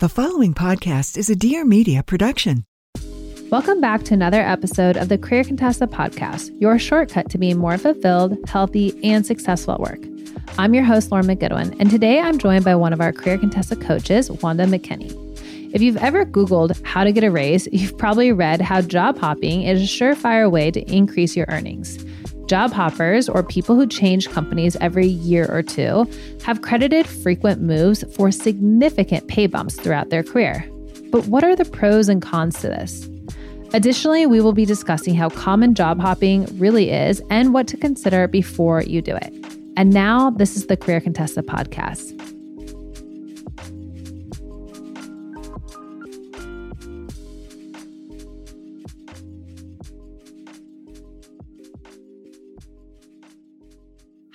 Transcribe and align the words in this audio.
The 0.00 0.08
following 0.08 0.54
podcast 0.54 1.16
is 1.16 1.30
a 1.30 1.36
Dear 1.36 1.64
Media 1.64 2.02
production. 2.02 2.64
Welcome 3.48 3.80
back 3.80 4.02
to 4.02 4.14
another 4.14 4.40
episode 4.40 4.96
of 4.96 5.08
the 5.08 5.16
Career 5.16 5.44
Contessa 5.44 5.86
podcast, 5.86 6.50
your 6.60 6.80
shortcut 6.80 7.30
to 7.30 7.38
being 7.38 7.58
more 7.58 7.78
fulfilled, 7.78 8.36
healthy, 8.48 8.92
and 9.04 9.24
successful 9.24 9.74
at 9.74 9.80
work. 9.80 10.00
I'm 10.58 10.74
your 10.74 10.82
host, 10.82 11.12
Lauren 11.12 11.28
McGoodwin, 11.28 11.76
and 11.78 11.92
today 11.92 12.18
I'm 12.18 12.38
joined 12.38 12.64
by 12.64 12.74
one 12.74 12.92
of 12.92 13.00
our 13.00 13.12
Career 13.12 13.38
Contessa 13.38 13.76
coaches, 13.76 14.32
Wanda 14.32 14.66
McKenny. 14.66 15.12
If 15.72 15.80
you've 15.80 15.98
ever 15.98 16.26
Googled 16.26 16.84
how 16.84 17.04
to 17.04 17.12
get 17.12 17.22
a 17.22 17.30
raise, 17.30 17.68
you've 17.72 17.96
probably 17.96 18.32
read 18.32 18.60
how 18.60 18.80
job 18.80 19.16
hopping 19.16 19.62
is 19.62 19.80
a 19.80 19.84
surefire 19.84 20.50
way 20.50 20.72
to 20.72 20.80
increase 20.92 21.36
your 21.36 21.46
earnings. 21.50 22.04
Job 22.46 22.72
hoppers, 22.72 23.28
or 23.28 23.42
people 23.42 23.74
who 23.74 23.86
change 23.86 24.30
companies 24.30 24.76
every 24.80 25.06
year 25.06 25.46
or 25.48 25.62
two, 25.62 26.06
have 26.44 26.62
credited 26.62 27.06
frequent 27.06 27.62
moves 27.62 28.04
for 28.14 28.30
significant 28.30 29.28
pay 29.28 29.46
bumps 29.46 29.76
throughout 29.76 30.10
their 30.10 30.22
career. 30.22 30.68
But 31.10 31.26
what 31.26 31.44
are 31.44 31.56
the 31.56 31.64
pros 31.64 32.08
and 32.08 32.20
cons 32.20 32.60
to 32.60 32.68
this? 32.68 33.08
Additionally, 33.72 34.26
we 34.26 34.40
will 34.40 34.52
be 34.52 34.64
discussing 34.64 35.14
how 35.14 35.28
common 35.30 35.74
job 35.74 36.00
hopping 36.00 36.44
really 36.58 36.90
is 36.90 37.22
and 37.30 37.54
what 37.54 37.66
to 37.68 37.76
consider 37.76 38.28
before 38.28 38.82
you 38.82 39.02
do 39.02 39.16
it. 39.16 39.32
And 39.76 39.90
now, 39.90 40.30
this 40.30 40.56
is 40.56 40.66
the 40.66 40.76
Career 40.76 41.00
Contessa 41.00 41.42
podcast. 41.42 42.33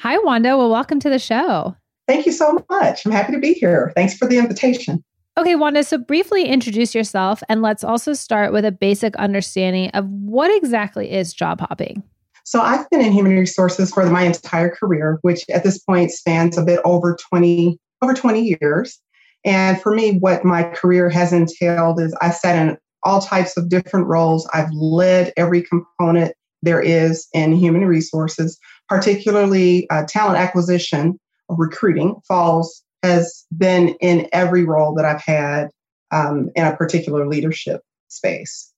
Hi, 0.01 0.17
Wanda. 0.19 0.55
Well, 0.55 0.69
welcome 0.69 1.01
to 1.01 1.09
the 1.09 1.19
show. 1.19 1.75
Thank 2.07 2.25
you 2.25 2.31
so 2.31 2.65
much. 2.69 3.05
I'm 3.05 3.11
happy 3.11 3.33
to 3.33 3.37
be 3.37 3.51
here. 3.51 3.91
Thanks 3.97 4.15
for 4.15 4.29
the 4.29 4.37
invitation. 4.37 5.03
Okay, 5.37 5.55
Wanda, 5.55 5.83
so 5.83 5.97
briefly 5.97 6.45
introduce 6.45 6.95
yourself 6.95 7.43
and 7.49 7.61
let's 7.61 7.83
also 7.83 8.13
start 8.13 8.53
with 8.53 8.63
a 8.63 8.71
basic 8.71 9.13
understanding 9.17 9.89
of 9.89 10.07
what 10.07 10.55
exactly 10.55 11.11
is 11.11 11.33
job 11.33 11.59
hopping. 11.59 12.01
So, 12.45 12.61
I've 12.61 12.89
been 12.89 13.01
in 13.01 13.11
human 13.11 13.37
resources 13.37 13.91
for 13.91 14.09
my 14.09 14.23
entire 14.23 14.69
career, 14.69 15.19
which 15.21 15.43
at 15.49 15.65
this 15.65 15.79
point 15.79 16.11
spans 16.11 16.57
a 16.57 16.63
bit 16.63 16.79
over 16.85 17.17
20 17.29 17.77
over 18.01 18.13
20 18.13 18.57
years. 18.61 19.01
And 19.43 19.81
for 19.81 19.93
me, 19.93 20.17
what 20.19 20.45
my 20.45 20.63
career 20.63 21.09
has 21.09 21.33
entailed 21.33 21.99
is 21.99 22.15
I've 22.21 22.35
sat 22.35 22.55
in 22.55 22.77
all 23.03 23.19
types 23.19 23.57
of 23.57 23.67
different 23.67 24.07
roles. 24.07 24.47
I've 24.53 24.71
led 24.71 25.33
every 25.35 25.61
component 25.61 26.33
there 26.61 26.81
is 26.81 27.27
in 27.33 27.53
human 27.53 27.85
resources, 27.85 28.57
particularly 28.89 29.89
uh, 29.89 30.03
talent 30.07 30.37
acquisition, 30.37 31.19
recruiting 31.47 32.15
falls 32.27 32.83
has 33.03 33.45
been 33.55 33.89
in 34.01 34.27
every 34.33 34.65
role 34.65 34.93
that 34.95 35.05
I've 35.05 35.21
had 35.21 35.69
um, 36.11 36.49
in 36.55 36.65
a 36.65 36.75
particular 36.75 37.27
leadership 37.27 37.81
space. 38.09 38.73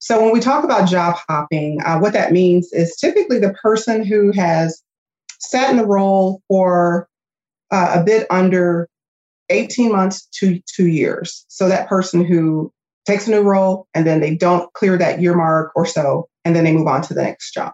So 0.00 0.22
when 0.22 0.32
we 0.32 0.40
talk 0.40 0.64
about 0.64 0.88
job 0.88 1.16
hopping, 1.28 1.80
uh, 1.82 1.98
what 1.98 2.12
that 2.12 2.32
means 2.32 2.70
is 2.72 2.96
typically 2.96 3.38
the 3.38 3.54
person 3.54 4.04
who 4.04 4.32
has 4.32 4.82
sat 5.38 5.70
in 5.70 5.78
the 5.78 5.86
role 5.86 6.42
for 6.48 7.08
uh, 7.70 7.92
a 8.00 8.04
bit 8.04 8.26
under 8.28 8.88
18 9.48 9.92
months 9.92 10.26
to 10.38 10.60
two 10.66 10.88
years. 10.88 11.46
So 11.48 11.68
that 11.68 11.88
person 11.88 12.24
who 12.24 12.70
takes 13.06 13.26
a 13.26 13.30
new 13.30 13.42
role 13.42 13.86
and 13.94 14.06
then 14.06 14.20
they 14.20 14.34
don't 14.34 14.70
clear 14.74 14.98
that 14.98 15.22
year 15.22 15.34
mark 15.34 15.72
or 15.74 15.86
so, 15.86 16.28
and 16.44 16.54
then 16.54 16.64
they 16.64 16.72
move 16.72 16.86
on 16.86 17.02
to 17.02 17.14
the 17.14 17.22
next 17.22 17.52
job. 17.52 17.72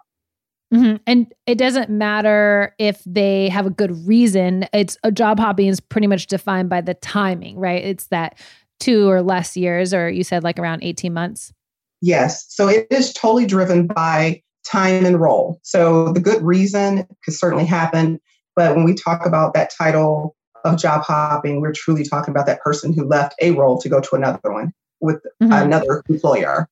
Mm-hmm. 0.73 0.97
And 1.07 1.33
it 1.47 1.59
doesn't 1.59 1.91
matter 1.91 2.75
if 2.79 3.03
they 3.05 3.49
have 3.49 3.67
a 3.67 3.71
good 3.71 4.07
reason. 4.07 4.67
It's 4.73 4.97
a 5.03 5.11
job 5.11 5.41
hopping 5.41 5.67
is 5.67 5.81
pretty 5.81 6.07
much 6.07 6.27
defined 6.29 6.69
by 6.69 6.81
the 6.81 6.95
timing, 6.95 7.59
right? 7.59 7.85
It's 7.85 8.07
that 8.07 8.39
two 8.79 9.11
or 9.11 9.21
less 9.21 9.57
years, 9.57 9.93
or 9.93 10.09
you 10.09 10.23
said 10.23 10.45
like 10.45 10.59
around 10.59 10.83
18 10.85 11.13
months. 11.13 11.53
Yes. 12.01 12.47
So 12.49 12.69
it 12.69 12.87
is 12.91 13.13
totally 13.13 13.47
driven 13.47 13.87
by 13.87 14.43
time 14.65 15.05
and 15.05 15.21
role. 15.21 15.59
So 15.63 16.13
the 16.13 16.21
good 16.21 16.43
reason 16.43 17.07
could 17.25 17.35
certainly 17.35 17.67
happen. 17.67 18.21
But 18.57 18.77
when 18.77 18.85
we 18.85 18.95
talk 18.95 19.27
about 19.27 19.55
that 19.55 19.73
title 19.77 20.37
of 20.65 20.79
job 20.79 21.03
hopping, 21.03 21.61
we're 21.61 21.73
truly 21.73 22.05
talking 22.05 22.33
about 22.33 22.47
that 22.47 22.61
person 22.61 22.93
who 22.93 23.05
left 23.05 23.35
a 23.41 23.53
role 23.53 23.79
to 23.81 23.89
go 23.89 24.01
to 24.01 24.15
another 24.15 24.53
one 24.53 24.73
with 25.01 25.17
mm-hmm. 25.43 25.53
another 25.53 26.03
employer. 26.09 26.69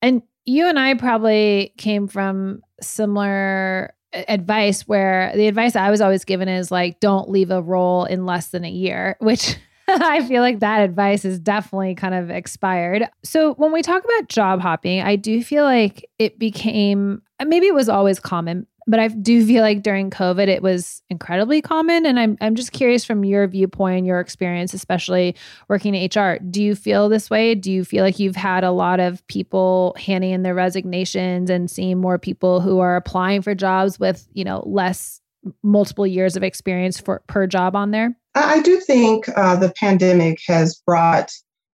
And 0.00 0.22
you 0.44 0.66
and 0.66 0.78
I 0.78 0.94
probably 0.94 1.72
came 1.76 2.08
from 2.08 2.62
similar 2.82 3.94
uh, 4.14 4.22
advice 4.28 4.82
where 4.82 5.32
the 5.34 5.46
advice 5.46 5.76
I 5.76 5.90
was 5.90 6.00
always 6.00 6.24
given 6.24 6.48
is 6.48 6.70
like, 6.70 7.00
don't 7.00 7.30
leave 7.30 7.50
a 7.50 7.62
role 7.62 8.04
in 8.04 8.26
less 8.26 8.48
than 8.48 8.64
a 8.64 8.70
year, 8.70 9.16
which 9.20 9.56
I 9.88 10.26
feel 10.26 10.42
like 10.42 10.60
that 10.60 10.82
advice 10.82 11.24
is 11.24 11.38
definitely 11.38 11.94
kind 11.94 12.14
of 12.14 12.30
expired. 12.30 13.08
So 13.24 13.54
when 13.54 13.72
we 13.72 13.82
talk 13.82 14.04
about 14.04 14.28
job 14.28 14.60
hopping, 14.60 15.00
I 15.02 15.16
do 15.16 15.42
feel 15.42 15.64
like 15.64 16.08
it 16.18 16.38
became 16.38 17.22
maybe 17.44 17.66
it 17.66 17.74
was 17.74 17.88
always 17.88 18.20
common, 18.20 18.66
but 18.86 19.00
I 19.00 19.08
do 19.08 19.46
feel 19.46 19.62
like 19.62 19.82
during 19.82 20.10
COVID 20.10 20.48
it 20.48 20.62
was 20.62 21.02
incredibly 21.08 21.62
common. 21.62 22.06
And 22.06 22.18
I'm 22.18 22.36
I'm 22.40 22.54
just 22.54 22.72
curious 22.72 23.04
from 23.04 23.24
your 23.24 23.46
viewpoint, 23.46 24.06
your 24.06 24.20
experience, 24.20 24.74
especially 24.74 25.36
working 25.68 25.94
in 25.94 26.10
HR. 26.14 26.38
Do 26.38 26.62
you 26.62 26.74
feel 26.74 27.08
this 27.08 27.30
way? 27.30 27.54
Do 27.54 27.70
you 27.70 27.84
feel 27.84 28.04
like 28.04 28.18
you've 28.18 28.36
had 28.36 28.64
a 28.64 28.70
lot 28.70 29.00
of 29.00 29.26
people 29.28 29.94
handing 29.98 30.30
in 30.30 30.42
their 30.42 30.54
resignations 30.54 31.50
and 31.50 31.70
seeing 31.70 31.98
more 31.98 32.18
people 32.18 32.60
who 32.60 32.80
are 32.80 32.96
applying 32.96 33.42
for 33.42 33.54
jobs 33.54 34.00
with, 34.00 34.26
you 34.32 34.44
know, 34.44 34.62
less 34.66 35.20
multiple 35.62 36.06
years 36.06 36.36
of 36.36 36.42
experience 36.42 37.00
for 37.00 37.22
per 37.26 37.46
job 37.46 37.74
on 37.74 37.90
there? 37.90 38.16
I 38.34 38.60
do 38.62 38.80
think 38.80 39.28
uh, 39.36 39.56
the 39.56 39.72
pandemic 39.78 40.40
has 40.46 40.80
brought 40.86 41.30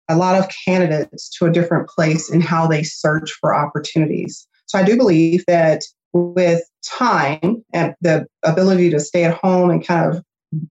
a 0.08 0.16
lot 0.16 0.36
of 0.36 0.48
candidates 0.64 1.28
to 1.38 1.46
a 1.46 1.50
different 1.50 1.88
place 1.88 2.30
in 2.30 2.40
how 2.40 2.66
they 2.66 2.82
search 2.82 3.32
for 3.32 3.54
opportunities. 3.54 4.46
So 4.66 4.78
I 4.78 4.82
do 4.82 4.96
believe 4.96 5.44
that 5.46 5.82
with 6.12 6.62
time 6.88 7.64
and 7.72 7.94
the 8.00 8.26
ability 8.44 8.90
to 8.90 9.00
stay 9.00 9.24
at 9.24 9.34
home 9.34 9.70
and 9.70 9.86
kind 9.86 10.14
of 10.14 10.22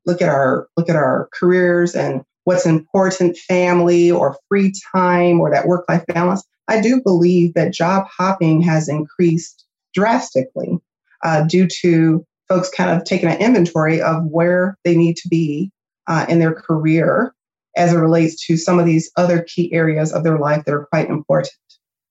look 0.05 0.21
at 0.21 0.29
our 0.29 0.67
look 0.75 0.89
at 0.89 0.95
our 0.95 1.29
careers 1.33 1.95
and 1.95 2.23
what's 2.45 2.65
important 2.65 3.37
family 3.37 4.09
or 4.09 4.37
free 4.49 4.73
time 4.93 5.39
or 5.39 5.51
that 5.51 5.67
work 5.67 5.85
life 5.87 6.03
balance 6.07 6.43
i 6.67 6.81
do 6.81 7.01
believe 7.01 7.53
that 7.53 7.73
job 7.73 8.05
hopping 8.09 8.61
has 8.61 8.89
increased 8.89 9.65
drastically 9.93 10.77
uh, 11.23 11.43
due 11.43 11.67
to 11.67 12.25
folks 12.47 12.69
kind 12.69 12.89
of 12.89 13.03
taking 13.03 13.29
an 13.29 13.39
inventory 13.39 14.01
of 14.01 14.23
where 14.25 14.77
they 14.83 14.95
need 14.95 15.15
to 15.15 15.27
be 15.27 15.71
uh, 16.07 16.25
in 16.29 16.39
their 16.39 16.53
career 16.53 17.33
as 17.75 17.93
it 17.93 17.97
relates 17.97 18.45
to 18.45 18.57
some 18.57 18.79
of 18.79 18.85
these 18.85 19.11
other 19.17 19.41
key 19.43 19.71
areas 19.73 20.13
of 20.13 20.23
their 20.23 20.39
life 20.39 20.63
that 20.65 20.73
are 20.73 20.85
quite 20.85 21.09
important. 21.09 21.53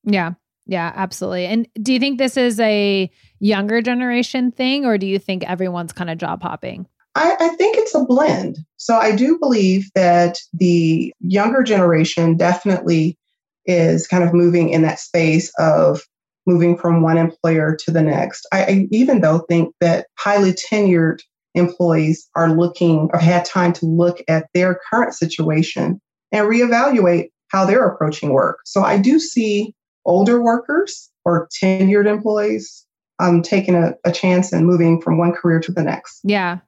Yeah 0.04 0.34
yeah, 0.66 0.92
absolutely. 0.94 1.46
And 1.46 1.68
do 1.80 1.92
you 1.92 2.00
think 2.00 2.18
this 2.18 2.36
is 2.36 2.58
a 2.60 3.10
younger 3.38 3.80
generation 3.80 4.50
thing, 4.50 4.84
or 4.84 4.98
do 4.98 5.06
you 5.06 5.18
think 5.18 5.44
everyone's 5.44 5.92
kind 5.92 6.10
of 6.10 6.18
job 6.18 6.42
hopping? 6.42 6.86
I, 7.14 7.36
I, 7.40 7.48
think 7.50 7.78
it's 7.78 7.94
a 7.94 8.04
blend. 8.04 8.58
So 8.76 8.96
I 8.96 9.16
do 9.16 9.38
believe 9.38 9.90
that 9.94 10.38
the 10.52 11.14
younger 11.20 11.62
generation 11.62 12.36
definitely 12.36 13.16
is 13.64 14.06
kind 14.06 14.22
of 14.22 14.34
moving 14.34 14.68
in 14.68 14.82
that 14.82 15.00
space 15.00 15.50
of 15.58 16.02
moving 16.46 16.76
from 16.76 17.02
one 17.02 17.16
employer 17.16 17.74
to 17.84 17.90
the 17.90 18.02
next. 18.02 18.46
I, 18.52 18.64
I 18.64 18.88
even 18.90 19.22
though 19.22 19.40
think 19.48 19.74
that 19.80 20.08
highly 20.18 20.52
tenured 20.52 21.20
employees 21.54 22.28
are 22.36 22.50
looking 22.50 23.08
or 23.12 23.18
had 23.18 23.44
time 23.44 23.72
to 23.74 23.86
look 23.86 24.22
at 24.28 24.46
their 24.52 24.78
current 24.90 25.14
situation 25.14 26.00
and 26.32 26.46
reevaluate 26.46 27.30
how 27.48 27.64
they're 27.64 27.86
approaching 27.86 28.32
work. 28.32 28.58
So 28.64 28.82
I 28.82 28.98
do 28.98 29.18
see 29.18 29.74
older 30.06 30.42
workers 30.42 31.10
or 31.24 31.48
tenured 31.62 32.06
employees 32.06 32.86
um, 33.18 33.42
taking 33.42 33.74
a, 33.74 33.92
a 34.04 34.12
chance 34.12 34.52
and 34.52 34.66
moving 34.66 35.00
from 35.00 35.18
one 35.18 35.32
career 35.32 35.60
to 35.60 35.72
the 35.72 35.82
next. 35.82 36.20
Yeah. 36.24 36.58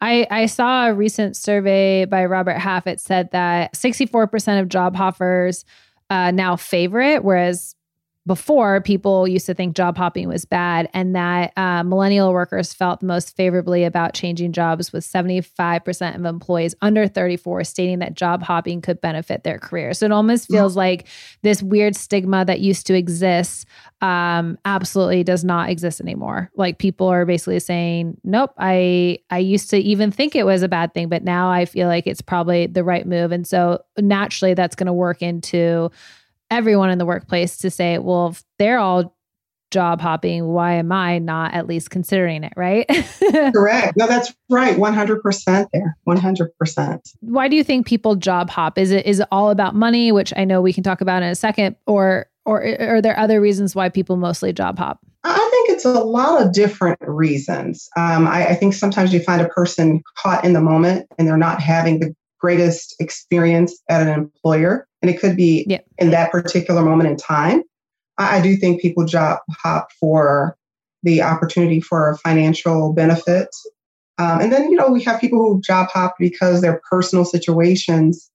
I, 0.00 0.26
I 0.30 0.46
saw 0.46 0.86
a 0.86 0.94
recent 0.94 1.36
survey 1.36 2.04
by 2.04 2.24
Robert 2.24 2.58
Half. 2.58 2.86
It 2.86 3.00
said 3.00 3.30
that 3.32 3.74
64% 3.74 4.60
of 4.60 4.68
job 4.68 4.96
hoppers 4.96 5.64
uh, 6.10 6.30
now 6.30 6.56
favor 6.56 7.00
it, 7.00 7.24
whereas 7.24 7.74
before 8.26 8.80
people 8.80 9.28
used 9.28 9.44
to 9.46 9.54
think 9.54 9.76
job 9.76 9.98
hopping 9.98 10.28
was 10.28 10.46
bad 10.46 10.88
and 10.94 11.14
that 11.14 11.52
uh, 11.58 11.82
millennial 11.82 12.32
workers 12.32 12.72
felt 12.72 13.00
the 13.00 13.06
most 13.06 13.36
favorably 13.36 13.84
about 13.84 14.14
changing 14.14 14.52
jobs 14.52 14.92
with 14.92 15.04
75% 15.04 16.16
of 16.16 16.24
employees 16.24 16.74
under 16.80 17.06
34 17.06 17.64
stating 17.64 17.98
that 17.98 18.14
job 18.14 18.42
hopping 18.42 18.80
could 18.80 19.00
benefit 19.00 19.44
their 19.44 19.58
career. 19.58 19.92
So 19.92 20.06
it 20.06 20.12
almost 20.12 20.48
feels 20.48 20.72
mm-hmm. 20.72 20.78
like 20.78 21.08
this 21.42 21.62
weird 21.62 21.94
stigma 21.96 22.46
that 22.46 22.60
used 22.60 22.86
to 22.86 22.94
exist 22.94 23.66
um, 24.00 24.58
absolutely 24.64 25.22
does 25.22 25.44
not 25.44 25.68
exist 25.68 26.00
anymore. 26.00 26.50
Like 26.56 26.78
people 26.78 27.08
are 27.08 27.26
basically 27.26 27.60
saying 27.60 28.16
nope 28.24 28.52
i 28.58 29.18
i 29.30 29.38
used 29.38 29.70
to 29.70 29.78
even 29.78 30.10
think 30.10 30.34
it 30.34 30.44
was 30.44 30.62
a 30.62 30.68
bad 30.68 30.92
thing 30.94 31.08
but 31.08 31.24
now 31.24 31.50
i 31.50 31.64
feel 31.64 31.88
like 31.88 32.06
it's 32.06 32.20
probably 32.20 32.66
the 32.66 32.84
right 32.84 33.06
move. 33.06 33.32
And 33.32 33.46
so 33.46 33.82
naturally 33.98 34.54
that's 34.54 34.74
going 34.74 34.86
to 34.86 34.92
work 34.92 35.22
into 35.22 35.90
everyone 36.50 36.90
in 36.90 36.98
the 36.98 37.06
workplace 37.06 37.56
to 37.58 37.70
say, 37.70 37.98
well, 37.98 38.28
if 38.28 38.44
they're 38.58 38.78
all 38.78 39.16
job 39.74 40.00
hopping, 40.00 40.46
why 40.46 40.74
am 40.74 40.92
I 40.92 41.18
not 41.18 41.52
at 41.52 41.66
least 41.66 41.90
considering 41.90 42.44
it, 42.44 42.52
right? 42.56 42.86
Correct. 43.52 43.96
No, 43.96 44.06
that's 44.06 44.32
right. 44.48 44.76
100% 44.76 45.66
there. 45.72 45.96
100%. 46.06 47.00
Why 47.20 47.48
do 47.48 47.56
you 47.56 47.64
think 47.64 47.86
people 47.86 48.14
job 48.14 48.50
hop? 48.50 48.78
Is 48.78 48.92
it 48.92 49.04
is 49.04 49.18
it 49.20 49.28
all 49.32 49.50
about 49.50 49.74
money, 49.74 50.12
which 50.12 50.32
I 50.36 50.44
know 50.44 50.62
we 50.62 50.72
can 50.72 50.84
talk 50.84 51.00
about 51.00 51.22
in 51.22 51.28
a 51.28 51.34
second, 51.34 51.74
or 51.86 52.26
or 52.46 52.64
are 52.78 53.02
there 53.02 53.18
other 53.18 53.40
reasons 53.40 53.74
why 53.74 53.88
people 53.88 54.16
mostly 54.16 54.52
job 54.52 54.78
hop? 54.78 55.00
I 55.24 55.48
think 55.50 55.70
it's 55.70 55.84
a 55.84 55.92
lot 55.92 56.42
of 56.42 56.52
different 56.52 57.00
reasons. 57.00 57.88
Um, 57.96 58.28
I, 58.28 58.48
I 58.48 58.54
think 58.54 58.74
sometimes 58.74 59.12
you 59.12 59.20
find 59.20 59.40
a 59.40 59.48
person 59.48 60.02
caught 60.18 60.44
in 60.44 60.52
the 60.52 60.60
moment 60.60 61.06
and 61.18 61.26
they're 61.26 61.38
not 61.38 61.60
having 61.60 62.00
the 62.00 62.14
greatest 62.38 62.94
experience 63.00 63.80
at 63.88 64.02
an 64.02 64.08
employer. 64.08 64.86
And 65.04 65.14
it 65.14 65.20
could 65.20 65.36
be 65.36 65.66
yeah. 65.68 65.80
in 65.98 66.12
that 66.12 66.32
particular 66.32 66.82
moment 66.82 67.10
in 67.10 67.18
time. 67.18 67.62
I, 68.16 68.38
I 68.38 68.40
do 68.40 68.56
think 68.56 68.80
people 68.80 69.04
job 69.04 69.40
hop 69.50 69.92
for 70.00 70.56
the 71.02 71.20
opportunity 71.20 71.78
for 71.78 72.16
financial 72.24 72.94
benefits. 72.94 73.70
Um, 74.16 74.40
and 74.40 74.50
then, 74.50 74.70
you 74.70 74.78
know, 74.78 74.88
we 74.88 75.02
have 75.02 75.20
people 75.20 75.40
who 75.40 75.60
job 75.60 75.90
hop 75.90 76.14
because 76.18 76.62
their 76.62 76.80
personal 76.88 77.26
situations, 77.26 78.30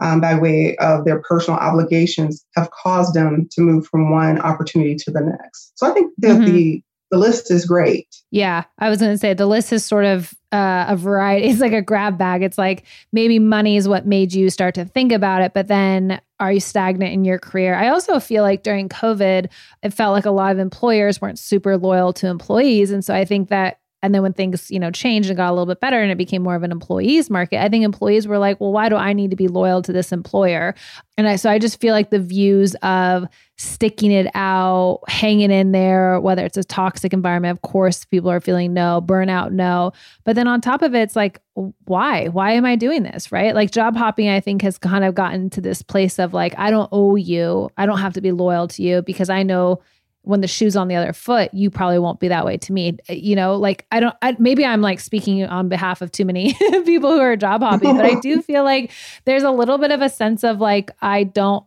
um, 0.00 0.20
by 0.20 0.34
way 0.34 0.76
of 0.76 1.06
their 1.06 1.22
personal 1.22 1.58
obligations, 1.58 2.44
have 2.56 2.70
caused 2.72 3.14
them 3.14 3.48
to 3.52 3.62
move 3.62 3.86
from 3.86 4.10
one 4.10 4.38
opportunity 4.38 4.94
to 4.96 5.10
the 5.10 5.22
next. 5.22 5.72
So 5.76 5.90
I 5.90 5.94
think 5.94 6.12
that 6.18 6.40
mm-hmm. 6.40 6.44
the 6.44 6.82
the 7.12 7.18
list 7.18 7.50
is 7.50 7.66
great. 7.66 8.22
Yeah, 8.30 8.64
I 8.78 8.88
was 8.88 8.98
going 8.98 9.12
to 9.12 9.18
say 9.18 9.34
the 9.34 9.46
list 9.46 9.70
is 9.70 9.84
sort 9.84 10.06
of 10.06 10.32
uh, 10.50 10.86
a 10.88 10.96
variety. 10.96 11.46
It's 11.50 11.60
like 11.60 11.74
a 11.74 11.82
grab 11.82 12.16
bag. 12.16 12.42
It's 12.42 12.56
like 12.56 12.84
maybe 13.12 13.38
money 13.38 13.76
is 13.76 13.86
what 13.86 14.06
made 14.06 14.32
you 14.32 14.48
start 14.48 14.74
to 14.76 14.86
think 14.86 15.12
about 15.12 15.42
it, 15.42 15.52
but 15.52 15.68
then 15.68 16.22
are 16.40 16.50
you 16.50 16.58
stagnant 16.58 17.12
in 17.12 17.26
your 17.26 17.38
career? 17.38 17.74
I 17.74 17.88
also 17.88 18.18
feel 18.18 18.42
like 18.42 18.62
during 18.62 18.88
COVID, 18.88 19.48
it 19.82 19.92
felt 19.92 20.14
like 20.14 20.24
a 20.24 20.30
lot 20.30 20.52
of 20.52 20.58
employers 20.58 21.20
weren't 21.20 21.38
super 21.38 21.76
loyal 21.76 22.14
to 22.14 22.28
employees. 22.28 22.90
And 22.90 23.04
so 23.04 23.14
I 23.14 23.26
think 23.26 23.50
that 23.50 23.78
and 24.02 24.14
then 24.14 24.22
when 24.22 24.32
things, 24.32 24.70
you 24.70 24.80
know, 24.80 24.90
changed 24.90 25.30
and 25.30 25.36
got 25.36 25.48
a 25.48 25.52
little 25.52 25.66
bit 25.66 25.80
better 25.80 26.00
and 26.02 26.10
it 26.10 26.18
became 26.18 26.42
more 26.42 26.56
of 26.56 26.64
an 26.64 26.72
employees 26.72 27.30
market, 27.30 27.62
I 27.62 27.68
think 27.68 27.84
employees 27.84 28.26
were 28.26 28.38
like, 28.38 28.60
well, 28.60 28.72
why 28.72 28.88
do 28.88 28.96
I 28.96 29.12
need 29.12 29.30
to 29.30 29.36
be 29.36 29.46
loyal 29.46 29.80
to 29.82 29.92
this 29.92 30.10
employer? 30.10 30.74
And 31.16 31.28
I 31.28 31.36
so 31.36 31.48
I 31.48 31.58
just 31.58 31.80
feel 31.80 31.94
like 31.94 32.10
the 32.10 32.18
views 32.18 32.74
of 32.82 33.26
sticking 33.58 34.10
it 34.10 34.26
out, 34.34 35.00
hanging 35.06 35.52
in 35.52 35.70
there, 35.70 36.20
whether 36.20 36.44
it's 36.44 36.56
a 36.56 36.64
toxic 36.64 37.12
environment, 37.12 37.56
of 37.56 37.62
course, 37.62 38.04
people 38.04 38.28
are 38.28 38.40
feeling 38.40 38.74
no, 38.74 39.00
burnout, 39.00 39.52
no. 39.52 39.92
But 40.24 40.34
then 40.34 40.48
on 40.48 40.60
top 40.60 40.82
of 40.82 40.96
it, 40.96 41.02
it's 41.02 41.14
like, 41.14 41.40
why? 41.84 42.26
Why 42.26 42.52
am 42.52 42.64
I 42.64 42.74
doing 42.74 43.04
this? 43.04 43.30
Right? 43.30 43.54
Like 43.54 43.70
job 43.70 43.96
hopping, 43.96 44.28
I 44.28 44.40
think 44.40 44.62
has 44.62 44.78
kind 44.78 45.04
of 45.04 45.14
gotten 45.14 45.48
to 45.50 45.60
this 45.60 45.80
place 45.80 46.18
of 46.18 46.34
like, 46.34 46.58
I 46.58 46.70
don't 46.70 46.88
owe 46.90 47.14
you. 47.14 47.70
I 47.76 47.86
don't 47.86 47.98
have 47.98 48.14
to 48.14 48.20
be 48.20 48.32
loyal 48.32 48.66
to 48.68 48.82
you 48.82 49.02
because 49.02 49.30
I 49.30 49.44
know 49.44 49.80
when 50.22 50.40
the 50.40 50.48
shoe's 50.48 50.76
on 50.76 50.88
the 50.88 50.94
other 50.94 51.12
foot, 51.12 51.52
you 51.52 51.68
probably 51.70 51.98
won't 51.98 52.20
be 52.20 52.28
that 52.28 52.46
way 52.46 52.56
to 52.56 52.72
me. 52.72 52.96
Uh, 53.08 53.14
you 53.14 53.34
know, 53.34 53.56
like 53.56 53.86
I 53.90 54.00
don't, 54.00 54.14
I, 54.22 54.36
maybe 54.38 54.64
I'm 54.64 54.80
like 54.80 55.00
speaking 55.00 55.44
on 55.44 55.68
behalf 55.68 56.00
of 56.00 56.12
too 56.12 56.24
many 56.24 56.54
people 56.84 57.10
who 57.10 57.20
are 57.20 57.36
job 57.36 57.62
hopping, 57.62 57.96
but 57.96 58.06
I 58.06 58.14
do 58.20 58.40
feel 58.40 58.64
like 58.64 58.90
there's 59.24 59.42
a 59.42 59.50
little 59.50 59.78
bit 59.78 59.90
of 59.90 60.00
a 60.00 60.08
sense 60.08 60.44
of 60.44 60.60
like, 60.60 60.90
I 61.00 61.24
don't, 61.24 61.64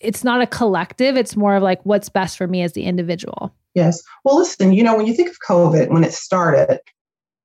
it's 0.00 0.24
not 0.24 0.42
a 0.42 0.46
collective. 0.46 1.16
It's 1.16 1.36
more 1.36 1.56
of 1.56 1.62
like 1.62 1.84
what's 1.84 2.08
best 2.08 2.36
for 2.36 2.46
me 2.46 2.62
as 2.62 2.72
the 2.72 2.84
individual. 2.84 3.54
Yes. 3.74 4.02
Well, 4.24 4.36
listen, 4.36 4.72
you 4.72 4.82
know, 4.82 4.96
when 4.96 5.06
you 5.06 5.14
think 5.14 5.30
of 5.30 5.36
COVID, 5.48 5.88
when 5.90 6.04
it 6.04 6.12
started, 6.12 6.80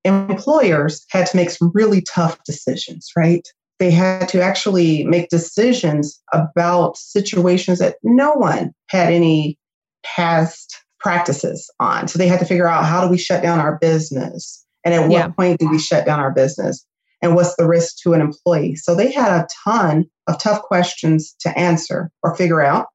employers 0.03 1.05
had 1.09 1.27
to 1.27 1.37
make 1.37 1.49
some 1.49 1.71
really 1.73 2.01
tough 2.01 2.43
decisions, 2.43 3.09
right? 3.15 3.47
They 3.79 3.91
had 3.91 4.27
to 4.29 4.41
actually 4.41 5.03
make 5.03 5.29
decisions 5.29 6.19
about 6.33 6.97
situations 6.97 7.79
that 7.79 7.97
no 8.03 8.33
one 8.33 8.73
had 8.89 9.13
any 9.13 9.57
past 10.03 10.77
practices 10.99 11.69
on. 11.79 12.07
So 12.07 12.17
they 12.17 12.27
had 12.27 12.39
to 12.39 12.45
figure 12.45 12.67
out 12.67 12.85
how 12.85 13.03
do 13.03 13.09
we 13.09 13.17
shut 13.17 13.43
down 13.43 13.59
our 13.59 13.77
business? 13.79 14.65
And 14.83 14.93
at 14.93 15.09
yeah. 15.11 15.27
what 15.27 15.37
point 15.37 15.59
do 15.59 15.69
we 15.69 15.79
shut 15.79 16.05
down 16.05 16.19
our 16.19 16.31
business? 16.31 16.85
And 17.21 17.35
what's 17.35 17.55
the 17.55 17.67
risk 17.67 17.97
to 18.03 18.13
an 18.13 18.21
employee? 18.21 18.75
So 18.75 18.95
they 18.95 19.11
had 19.11 19.31
a 19.31 19.47
ton 19.63 20.05
of 20.27 20.39
tough 20.39 20.61
questions 20.61 21.35
to 21.41 21.57
answer 21.57 22.11
or 22.23 22.35
figure 22.35 22.61
out. 22.61 22.87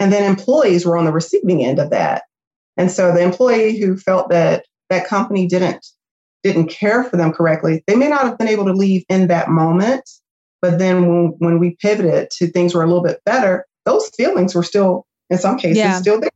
And 0.00 0.12
then 0.12 0.24
employees 0.24 0.86
were 0.86 0.96
on 0.96 1.04
the 1.04 1.12
receiving 1.12 1.64
end 1.64 1.78
of 1.78 1.90
that. 1.90 2.22
And 2.76 2.90
so 2.90 3.12
the 3.12 3.22
employee 3.22 3.78
who 3.78 3.96
felt 3.96 4.30
that 4.30 4.64
that 4.90 5.06
company 5.06 5.46
didn't 5.46 5.84
didn't 6.44 6.68
care 6.68 7.02
for 7.02 7.16
them 7.16 7.32
correctly, 7.32 7.82
they 7.88 7.96
may 7.96 8.08
not 8.08 8.22
have 8.22 8.38
been 8.38 8.48
able 8.48 8.64
to 8.64 8.72
leave 8.72 9.04
in 9.08 9.26
that 9.26 9.48
moment. 9.48 10.08
But 10.62 10.78
then 10.78 11.08
when, 11.08 11.34
when 11.38 11.58
we 11.58 11.76
pivoted 11.80 12.30
to 12.30 12.46
things 12.46 12.74
were 12.74 12.84
a 12.84 12.86
little 12.86 13.02
bit 13.02 13.20
better, 13.26 13.66
those 13.84 14.08
feelings 14.10 14.54
were 14.54 14.62
still 14.62 15.04
in 15.30 15.38
some 15.38 15.58
cases 15.58 15.78
yeah. 15.78 16.00
still 16.00 16.20
there. 16.20 16.30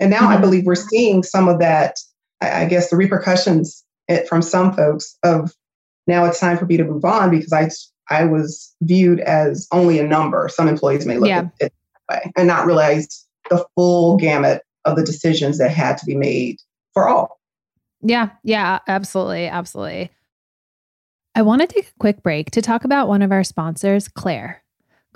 And 0.00 0.10
now 0.10 0.20
mm-hmm. 0.20 0.28
I 0.28 0.36
believe 0.38 0.64
we're 0.64 0.74
seeing 0.74 1.22
some 1.22 1.48
of 1.48 1.58
that, 1.58 1.98
I, 2.40 2.66
guess 2.66 2.90
the 2.90 2.96
repercussions 2.96 3.84
it, 4.06 4.28
from 4.28 4.42
some 4.42 4.72
folks 4.72 5.16
of 5.22 5.52
now 6.06 6.24
it's 6.24 6.40
time 6.40 6.56
for 6.56 6.66
me 6.66 6.76
to 6.76 6.84
move 6.84 7.04
on 7.04 7.30
because 7.30 7.52
I, 7.52 7.68
I 8.14 8.24
was 8.24 8.74
viewed 8.82 9.20
as 9.20 9.66
only 9.72 9.98
a 9.98 10.06
number. 10.06 10.48
Some 10.48 10.68
employees 10.68 11.04
may 11.04 11.18
look 11.18 11.28
yeah. 11.28 11.38
at 11.38 11.66
it 11.66 11.72
that 12.08 12.24
way 12.24 12.32
and 12.36 12.46
not 12.46 12.66
realize 12.66 13.26
the 13.50 13.64
full 13.74 14.16
gamut 14.16 14.62
of 14.84 14.96
the 14.96 15.04
decisions 15.04 15.58
that 15.58 15.70
had 15.70 15.98
to 15.98 16.06
be 16.06 16.14
made 16.14 16.58
for 16.94 17.08
all. 17.08 17.38
Yeah, 18.00 18.30
yeah, 18.44 18.78
absolutely, 18.86 19.48
absolutely. 19.48 20.10
I 21.34 21.42
want 21.42 21.60
to 21.62 21.66
take 21.66 21.88
a 21.88 21.98
quick 21.98 22.22
break 22.22 22.50
to 22.52 22.62
talk 22.62 22.84
about 22.84 23.08
one 23.08 23.22
of 23.22 23.32
our 23.32 23.44
sponsors, 23.44 24.08
Clare. 24.08 24.62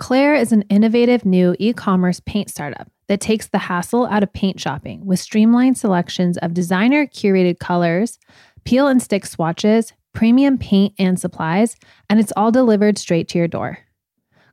Clare 0.03 0.35
is 0.35 0.51
an 0.51 0.63
innovative 0.63 1.23
new 1.23 1.55
e 1.59 1.71
commerce 1.71 2.19
paint 2.19 2.49
startup 2.49 2.91
that 3.07 3.21
takes 3.21 3.47
the 3.47 3.57
hassle 3.57 4.05
out 4.07 4.21
of 4.21 4.33
paint 4.33 4.59
shopping 4.59 5.05
with 5.05 5.17
streamlined 5.17 5.77
selections 5.77 6.37
of 6.39 6.53
designer 6.53 7.05
curated 7.05 7.57
colors, 7.57 8.19
peel 8.65 8.89
and 8.89 9.01
stick 9.01 9.25
swatches, 9.25 9.93
premium 10.11 10.57
paint 10.57 10.93
and 10.99 11.17
supplies, 11.17 11.77
and 12.09 12.19
it's 12.19 12.33
all 12.35 12.51
delivered 12.51 12.97
straight 12.97 13.29
to 13.29 13.37
your 13.37 13.47
door. 13.47 13.77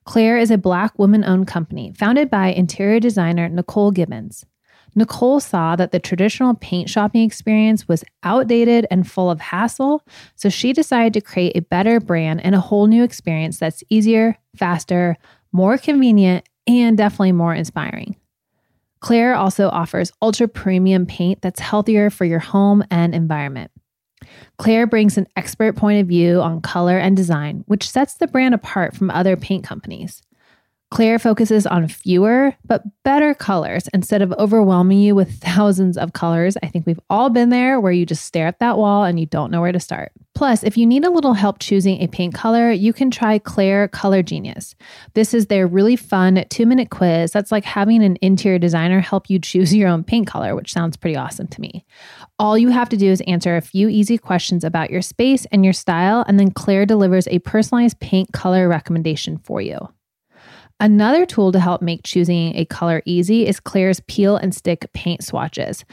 Clare 0.05 0.39
is 0.39 0.53
a 0.53 0.57
Black 0.57 0.97
woman 1.01 1.25
owned 1.25 1.49
company 1.49 1.93
founded 1.99 2.31
by 2.31 2.53
interior 2.53 3.01
designer 3.01 3.49
Nicole 3.49 3.91
Gibbons. 3.91 4.47
Nicole 4.95 5.41
saw 5.41 5.77
that 5.77 5.91
the 5.91 6.01
traditional 6.01 6.55
paint 6.55 6.89
shopping 6.89 7.23
experience 7.23 7.89
was 7.89 8.05
outdated 8.23 8.87
and 8.91 9.09
full 9.09 9.31
of 9.31 9.41
hassle, 9.41 10.05
so 10.37 10.49
she 10.49 10.73
decided 10.73 11.13
to 11.15 11.21
create 11.21 11.57
a 11.57 11.63
better 11.63 11.99
brand 12.01 12.41
and 12.45 12.55
a 12.55 12.61
whole 12.61 12.87
new 12.87 13.03
experience 13.05 13.59
that's 13.59 13.85
easier, 13.89 14.37
faster, 14.57 15.17
more 15.53 15.79
convenient, 15.79 16.49
and 16.67 16.97
definitely 16.97 17.33
more 17.33 17.55
inspiring. 17.55 18.17
Clare 19.01 19.35
also 19.35 19.69
offers 19.69 20.13
ultra 20.21 20.47
premium 20.47 21.07
paint 21.07 21.41
that's 21.41 21.61
healthier 21.61 22.11
for 22.11 22.25
your 22.25 22.39
home 22.39 22.85
and 22.91 23.15
environment. 23.15 23.71
Clare 24.59 24.87
brings 24.87 25.17
an 25.17 25.27
expert 25.37 25.75
point 25.77 26.01
of 26.01 26.07
view 26.07 26.41
on 26.41 26.61
color 26.61 26.99
and 26.99 27.17
design, 27.17 27.65
which 27.67 27.89
sets 27.89 28.15
the 28.15 28.27
brand 28.27 28.55
apart 28.55 28.95
from 28.95 29.11
other 29.11 29.37
paint 29.37 29.65
companies. 29.65 30.23
Clare 30.91 31.21
focuses 31.21 31.67
on 31.69 31.87
fewer 31.87 32.53
but 32.65 32.83
better 33.05 33.33
colors 33.33 33.89
instead 33.95 34.23
of 34.23 34.33
overwhelming 34.33 34.99
you 34.99 35.15
with 35.15 35.33
thousands 35.41 35.97
of 35.97 36.13
colors. 36.13 36.57
I 36.63 36.67
think 36.67 36.87
we've 36.87 37.01
all 37.09 37.31
been 37.31 37.51
there 37.51 37.79
where 37.81 37.93
you 37.93 38.05
just 38.05 38.25
stare 38.25 38.47
at 38.47 38.59
that 38.59 38.77
wall 38.77 39.05
and 39.05 39.19
you 39.19 39.27
don't 39.27 39.53
know 39.53 39.61
where 39.61 39.73
to 39.73 39.79
start. 39.79 40.13
Plus, 40.35 40.65
if 40.65 40.77
you 40.77 40.87
need 40.87 41.05
a 41.05 41.11
little 41.11 41.35
help 41.35 41.59
choosing 41.59 42.01
a 42.01 42.07
paint 42.07 42.35
color, 42.35 42.71
you 42.71 42.93
can 42.93 43.11
try 43.11 43.39
Clare 43.39 43.89
Color 43.89 44.23
Genius. 44.23 44.75
This 45.15 45.35
is 45.35 45.47
their 45.47 45.67
really 45.67 45.97
fun 45.97 46.45
two 46.51 46.67
minute 46.67 46.91
quiz 46.91 47.31
that's 47.31 47.53
like 47.53 47.65
having 47.65 48.03
an 48.03 48.17
interior 48.23 48.59
designer 48.59 49.01
help 49.01 49.29
you 49.29 49.39
choose 49.39 49.75
your 49.75 49.89
own 49.89 50.03
paint 50.03 50.27
color, 50.27 50.55
which 50.55 50.73
sounds 50.73 50.97
pretty 50.97 51.17
awesome 51.17 51.47
to 51.49 51.61
me. 51.61 51.85
All 52.39 52.57
you 52.57 52.71
have 52.71 52.89
to 52.89 52.97
do 52.97 53.11
is 53.11 53.21
answer 53.23 53.57
a 53.57 53.61
few 53.61 53.89
easy 53.89 54.19
questions 54.19 54.65
about 54.65 54.91
your 54.91 55.03
space 55.03 55.47
and 55.53 55.63
your 55.63 55.75
style, 55.75 56.25
and 56.27 56.39
then 56.41 56.51
Clare 56.51 56.87
delivers 56.87 57.29
a 57.29 57.39
personalized 57.41 58.01
paint 58.01 58.33
color 58.33 58.69
recommendation 58.69 59.39
for 59.39 59.61
you. 59.61 59.89
Another 60.81 61.27
tool 61.27 61.53
to 61.53 61.61
help 61.61 61.83
make 61.83 62.01
choosing 62.05 62.57
a 62.57 62.65
color 62.65 63.03
easy 63.05 63.47
is 63.47 63.61
Clare's 63.61 64.01
peel 64.09 64.37
and 64.37 64.55
stick 64.55 64.91
paint 64.95 65.23
swatches. 65.23 65.85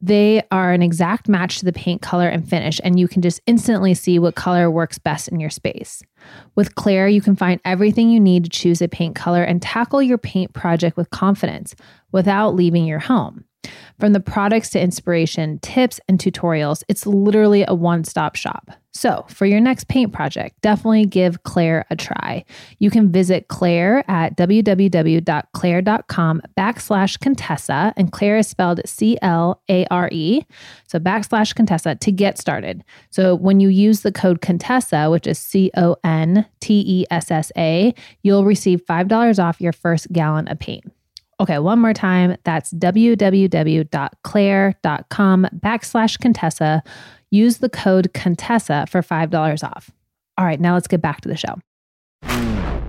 They 0.00 0.42
are 0.50 0.72
an 0.72 0.80
exact 0.80 1.28
match 1.28 1.58
to 1.58 1.66
the 1.66 1.72
paint 1.72 2.00
color 2.00 2.28
and 2.28 2.48
finish, 2.48 2.80
and 2.82 2.98
you 2.98 3.08
can 3.08 3.20
just 3.20 3.42
instantly 3.46 3.92
see 3.92 4.18
what 4.18 4.34
color 4.34 4.70
works 4.70 4.98
best 4.98 5.28
in 5.28 5.38
your 5.38 5.50
space. 5.50 6.02
With 6.54 6.76
Clare, 6.76 7.08
you 7.08 7.20
can 7.20 7.36
find 7.36 7.60
everything 7.66 8.08
you 8.08 8.20
need 8.20 8.44
to 8.44 8.50
choose 8.50 8.80
a 8.80 8.88
paint 8.88 9.14
color 9.14 9.42
and 9.42 9.60
tackle 9.60 10.00
your 10.00 10.18
paint 10.18 10.54
project 10.54 10.96
with 10.96 11.10
confidence 11.10 11.74
without 12.10 12.54
leaving 12.54 12.86
your 12.86 13.00
home. 13.00 13.44
From 14.00 14.14
the 14.14 14.20
products 14.20 14.70
to 14.70 14.80
inspiration, 14.80 15.58
tips, 15.58 16.00
and 16.08 16.18
tutorials, 16.18 16.82
it's 16.88 17.06
literally 17.06 17.64
a 17.68 17.74
one 17.74 18.04
stop 18.04 18.34
shop. 18.34 18.70
So, 18.94 19.24
for 19.28 19.46
your 19.46 19.60
next 19.60 19.88
paint 19.88 20.12
project, 20.12 20.60
definitely 20.60 21.06
give 21.06 21.44
Clare 21.44 21.86
a 21.88 21.96
try. 21.96 22.44
You 22.78 22.90
can 22.90 23.10
visit 23.10 23.48
Clare 23.48 24.04
at 24.08 24.36
www.clare.com 24.36 26.42
backslash 26.58 27.18
Contessa, 27.18 27.94
and 27.96 28.12
Clare 28.12 28.36
is 28.36 28.48
spelled 28.48 28.82
C 28.84 29.16
L 29.22 29.62
A 29.70 29.86
R 29.86 30.10
E, 30.12 30.42
so 30.86 30.98
backslash 30.98 31.54
Contessa 31.54 31.94
to 31.94 32.12
get 32.12 32.36
started. 32.38 32.84
So, 33.08 33.34
when 33.34 33.60
you 33.60 33.70
use 33.70 34.02
the 34.02 34.12
code 34.12 34.42
Contessa, 34.42 35.08
which 35.10 35.26
is 35.26 35.38
C 35.38 35.70
O 35.74 35.96
N 36.04 36.44
T 36.60 36.84
E 36.86 37.06
S 37.10 37.30
S 37.30 37.50
A, 37.56 37.94
you'll 38.22 38.44
receive 38.44 38.84
$5 38.84 39.42
off 39.42 39.58
your 39.58 39.72
first 39.72 40.12
gallon 40.12 40.48
of 40.48 40.58
paint. 40.58 40.84
Okay, 41.40 41.58
one 41.58 41.78
more 41.80 41.94
time. 41.94 42.36
That's 42.44 42.72
www.clare.com 42.72 45.46
backslash 45.58 46.20
Contessa. 46.20 46.82
Use 47.32 47.58
the 47.58 47.70
code 47.70 48.12
Contessa 48.12 48.86
for 48.88 49.00
$5 49.00 49.64
off. 49.64 49.90
All 50.36 50.44
right, 50.44 50.60
now 50.60 50.74
let's 50.74 50.86
get 50.86 51.00
back 51.00 51.22
to 51.22 51.28
the 51.28 51.36
show. 51.36 52.61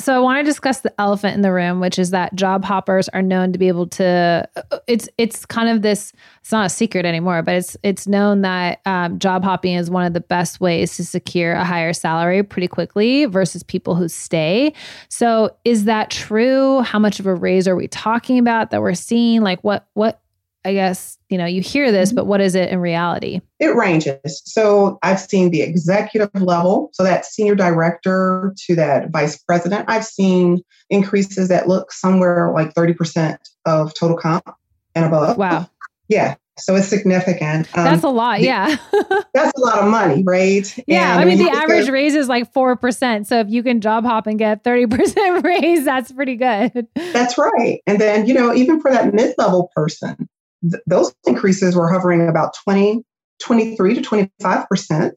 So 0.00 0.14
I 0.14 0.18
want 0.18 0.38
to 0.38 0.44
discuss 0.44 0.80
the 0.80 0.92
elephant 0.98 1.34
in 1.34 1.42
the 1.42 1.52
room, 1.52 1.78
which 1.78 1.98
is 1.98 2.10
that 2.10 2.34
job 2.34 2.64
hoppers 2.64 3.08
are 3.10 3.20
known 3.20 3.52
to 3.52 3.58
be 3.58 3.68
able 3.68 3.86
to. 3.88 4.48
It's 4.86 5.08
it's 5.18 5.44
kind 5.44 5.68
of 5.68 5.82
this. 5.82 6.12
It's 6.40 6.52
not 6.52 6.66
a 6.66 6.68
secret 6.70 7.04
anymore, 7.04 7.42
but 7.42 7.54
it's 7.56 7.76
it's 7.82 8.06
known 8.06 8.40
that 8.40 8.80
um, 8.86 9.18
job 9.18 9.44
hopping 9.44 9.74
is 9.74 9.90
one 9.90 10.06
of 10.06 10.14
the 10.14 10.20
best 10.20 10.60
ways 10.60 10.96
to 10.96 11.04
secure 11.04 11.52
a 11.52 11.64
higher 11.64 11.92
salary 11.92 12.42
pretty 12.42 12.68
quickly 12.68 13.26
versus 13.26 13.62
people 13.62 13.94
who 13.94 14.08
stay. 14.08 14.72
So 15.08 15.54
is 15.64 15.84
that 15.84 16.10
true? 16.10 16.80
How 16.80 16.98
much 16.98 17.20
of 17.20 17.26
a 17.26 17.34
raise 17.34 17.68
are 17.68 17.76
we 17.76 17.86
talking 17.86 18.38
about 18.38 18.70
that 18.70 18.80
we're 18.80 18.94
seeing? 18.94 19.42
Like 19.42 19.62
what 19.62 19.86
what 19.92 20.20
I 20.64 20.74
guess, 20.74 21.18
you 21.30 21.38
know, 21.38 21.46
you 21.46 21.62
hear 21.62 21.90
this, 21.90 22.12
but 22.12 22.26
what 22.26 22.40
is 22.40 22.54
it 22.54 22.68
in 22.68 22.80
reality? 22.80 23.40
It 23.60 23.74
ranges. 23.74 24.42
So 24.44 24.98
I've 25.02 25.20
seen 25.20 25.50
the 25.50 25.62
executive 25.62 26.30
level, 26.34 26.90
so 26.92 27.02
that 27.02 27.24
senior 27.24 27.54
director 27.54 28.54
to 28.66 28.76
that 28.76 29.10
vice 29.10 29.38
president. 29.38 29.86
I've 29.88 30.04
seen 30.04 30.62
increases 30.90 31.48
that 31.48 31.66
look 31.66 31.92
somewhere 31.92 32.52
like 32.52 32.74
30% 32.74 33.38
of 33.64 33.94
total 33.94 34.18
comp 34.18 34.54
and 34.94 35.06
above. 35.06 35.38
Wow. 35.38 35.68
Yeah. 36.08 36.34
So 36.58 36.74
it's 36.76 36.88
significant. 36.88 37.68
Um, 37.76 37.84
that's 37.84 38.04
a 38.04 38.08
lot. 38.08 38.40
Yeah. 38.40 38.76
that's 39.34 39.52
a 39.56 39.60
lot 39.60 39.78
of 39.78 39.88
money, 39.88 40.22
right? 40.24 40.72
Yeah. 40.86 41.12
And 41.12 41.20
I 41.20 41.24
mean, 41.24 41.38
the 41.38 41.50
average 41.50 41.86
to, 41.86 41.92
raise 41.92 42.14
is 42.14 42.28
like 42.28 42.52
4%. 42.52 43.26
So 43.26 43.40
if 43.40 43.48
you 43.48 43.62
can 43.62 43.80
job 43.80 44.04
hop 44.04 44.26
and 44.26 44.38
get 44.38 44.62
30% 44.62 45.42
raise, 45.42 45.84
that's 45.84 46.12
pretty 46.12 46.36
good. 46.36 46.86
That's 46.94 47.38
right. 47.38 47.80
And 47.86 48.00
then, 48.00 48.26
you 48.26 48.34
know, 48.34 48.54
even 48.54 48.80
for 48.80 48.90
that 48.90 49.14
mid 49.14 49.34
level 49.38 49.70
person, 49.74 50.28
th- 50.62 50.82
those 50.86 51.14
increases 51.26 51.74
were 51.74 51.90
hovering 51.90 52.28
about 52.28 52.54
20, 52.64 53.04
23 53.40 53.94
to 53.94 54.00
25%. 54.00 55.12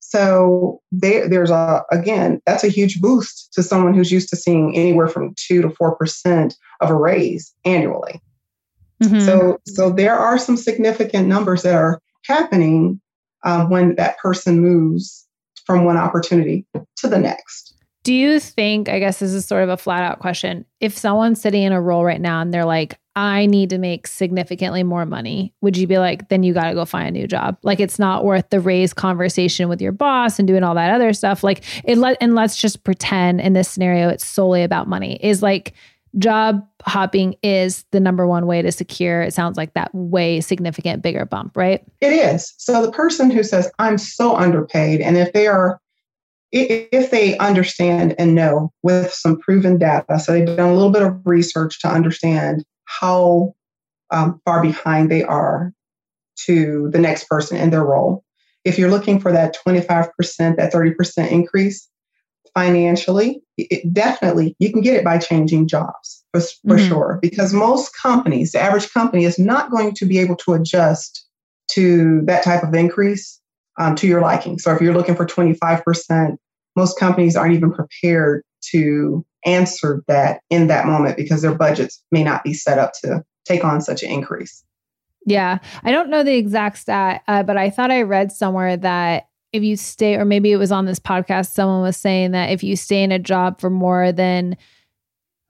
So 0.00 0.80
there, 0.92 1.28
there's 1.28 1.50
a, 1.50 1.82
again, 1.90 2.40
that's 2.46 2.62
a 2.62 2.68
huge 2.68 3.00
boost 3.00 3.52
to 3.54 3.62
someone 3.62 3.92
who's 3.92 4.12
used 4.12 4.28
to 4.28 4.36
seeing 4.36 4.76
anywhere 4.76 5.08
from 5.08 5.34
two 5.36 5.62
to 5.62 5.68
4% 5.68 6.54
of 6.80 6.90
a 6.90 6.94
raise 6.94 7.52
annually. 7.64 8.20
Mm-hmm. 9.02 9.20
So, 9.20 9.58
so 9.66 9.90
there 9.90 10.16
are 10.16 10.38
some 10.38 10.56
significant 10.56 11.26
numbers 11.28 11.62
that 11.62 11.74
are 11.74 12.00
happening 12.24 13.00
um, 13.44 13.68
when 13.68 13.96
that 13.96 14.18
person 14.18 14.60
moves 14.60 15.26
from 15.64 15.84
one 15.84 15.96
opportunity 15.96 16.66
to 16.98 17.08
the 17.08 17.18
next. 17.18 17.74
Do 18.04 18.14
you 18.14 18.38
think, 18.38 18.88
I 18.88 19.00
guess 19.00 19.18
this 19.18 19.32
is 19.32 19.44
sort 19.44 19.64
of 19.64 19.68
a 19.68 19.76
flat 19.76 20.04
out 20.04 20.20
question, 20.20 20.64
if 20.80 20.96
someone's 20.96 21.40
sitting 21.40 21.64
in 21.64 21.72
a 21.72 21.80
role 21.80 22.04
right 22.04 22.20
now 22.20 22.40
and 22.40 22.54
they're 22.54 22.64
like, 22.64 22.98
I 23.16 23.46
need 23.46 23.70
to 23.70 23.78
make 23.78 24.06
significantly 24.06 24.82
more 24.82 25.06
money, 25.06 25.54
would 25.62 25.78
you 25.78 25.86
be 25.86 25.96
like, 25.96 26.28
then 26.28 26.42
you 26.42 26.52
got 26.52 26.68
to 26.68 26.74
go 26.74 26.84
find 26.84 27.08
a 27.08 27.10
new 27.10 27.26
job? 27.26 27.56
Like 27.62 27.80
it's 27.80 27.98
not 27.98 28.26
worth 28.26 28.50
the 28.50 28.60
raise 28.60 28.92
conversation 28.92 29.70
with 29.70 29.80
your 29.80 29.92
boss 29.92 30.38
and 30.38 30.46
doing 30.46 30.62
all 30.62 30.74
that 30.74 30.94
other 30.94 31.14
stuff. 31.14 31.42
Like 31.42 31.64
it 31.84 31.96
let, 31.96 32.18
and 32.20 32.34
let's 32.34 32.58
just 32.58 32.84
pretend 32.84 33.40
in 33.40 33.54
this 33.54 33.70
scenario, 33.70 34.10
it's 34.10 34.26
solely 34.26 34.62
about 34.62 34.86
money. 34.86 35.18
Is 35.22 35.42
like 35.42 35.72
job 36.18 36.66
hopping 36.82 37.36
is 37.42 37.86
the 37.90 38.00
number 38.00 38.26
one 38.26 38.46
way 38.46 38.60
to 38.60 38.70
secure, 38.70 39.22
it 39.22 39.32
sounds 39.32 39.56
like 39.56 39.72
that 39.72 39.94
way 39.94 40.42
significant 40.42 41.02
bigger 41.02 41.24
bump, 41.24 41.56
right? 41.56 41.82
It 42.02 42.12
is. 42.12 42.52
So 42.58 42.82
the 42.82 42.92
person 42.92 43.30
who 43.30 43.42
says, 43.42 43.70
I'm 43.78 43.96
so 43.96 44.36
underpaid, 44.36 45.00
and 45.00 45.16
if 45.16 45.32
they 45.32 45.46
are 45.46 45.80
if 46.52 47.10
they 47.10 47.36
understand 47.38 48.14
and 48.18 48.34
know 48.34 48.72
with 48.82 49.12
some 49.12 49.38
proven 49.38 49.78
data, 49.78 50.18
so 50.18 50.32
they've 50.32 50.46
done 50.46 50.70
a 50.70 50.74
little 50.74 50.92
bit 50.92 51.02
of 51.02 51.20
research 51.26 51.80
to 51.80 51.88
understand 51.88 52.64
how 52.86 53.54
um, 54.10 54.40
far 54.44 54.62
behind 54.62 55.10
they 55.10 55.22
are 55.22 55.72
to 56.44 56.90
the 56.92 56.98
next 56.98 57.28
person 57.28 57.56
in 57.56 57.70
their 57.70 57.84
role. 57.84 58.24
If 58.64 58.78
you're 58.78 58.90
looking 58.90 59.20
for 59.20 59.32
that 59.32 59.56
25%, 59.66 60.56
that 60.56 60.72
30% 60.72 61.30
increase 61.30 61.88
financially, 62.54 63.42
it 63.58 63.92
definitely 63.92 64.56
you 64.58 64.72
can 64.72 64.80
get 64.80 64.96
it 64.96 65.04
by 65.04 65.18
changing 65.18 65.68
jobs 65.68 66.24
for, 66.32 66.40
for 66.40 66.76
mm-hmm. 66.76 66.88
sure. 66.88 67.18
Because 67.20 67.52
most 67.52 67.94
companies, 67.94 68.52
the 68.52 68.60
average 68.60 68.90
company 68.92 69.24
is 69.24 69.38
not 69.38 69.70
going 69.70 69.94
to 69.94 70.06
be 70.06 70.18
able 70.18 70.36
to 70.36 70.54
adjust 70.54 71.26
to 71.72 72.22
that 72.24 72.42
type 72.42 72.62
of 72.62 72.74
increase 72.74 73.40
um, 73.78 73.94
to 73.96 74.06
your 74.06 74.20
liking. 74.20 74.58
So 74.58 74.74
if 74.74 74.80
you're 74.80 74.94
looking 74.94 75.16
for 75.16 75.26
25%, 75.26 76.36
most 76.76 76.98
companies 76.98 77.36
aren't 77.36 77.54
even 77.54 77.72
prepared 77.72 78.42
to 78.70 79.24
answer 79.46 80.02
that 80.08 80.40
in 80.50 80.66
that 80.66 80.86
moment 80.86 81.16
because 81.16 81.42
their 81.42 81.54
budgets 81.54 82.02
may 82.10 82.24
not 82.24 82.44
be 82.44 82.52
set 82.52 82.78
up 82.78 82.92
to 83.04 83.24
take 83.44 83.64
on 83.64 83.80
such 83.80 84.02
an 84.02 84.10
increase. 84.10 84.64
Yeah. 85.24 85.58
I 85.82 85.90
don't 85.90 86.10
know 86.10 86.22
the 86.22 86.36
exact 86.36 86.78
stat, 86.78 87.22
uh, 87.26 87.42
but 87.42 87.56
I 87.56 87.70
thought 87.70 87.90
I 87.90 88.02
read 88.02 88.30
somewhere 88.32 88.76
that 88.76 89.28
if 89.52 89.62
you 89.62 89.76
stay, 89.76 90.16
or 90.16 90.24
maybe 90.24 90.52
it 90.52 90.56
was 90.56 90.72
on 90.72 90.84
this 90.84 91.00
podcast, 91.00 91.52
someone 91.52 91.82
was 91.82 91.96
saying 91.96 92.32
that 92.32 92.50
if 92.50 92.62
you 92.62 92.76
stay 92.76 93.02
in 93.02 93.12
a 93.12 93.18
job 93.18 93.60
for 93.60 93.70
more 93.70 94.12
than 94.12 94.56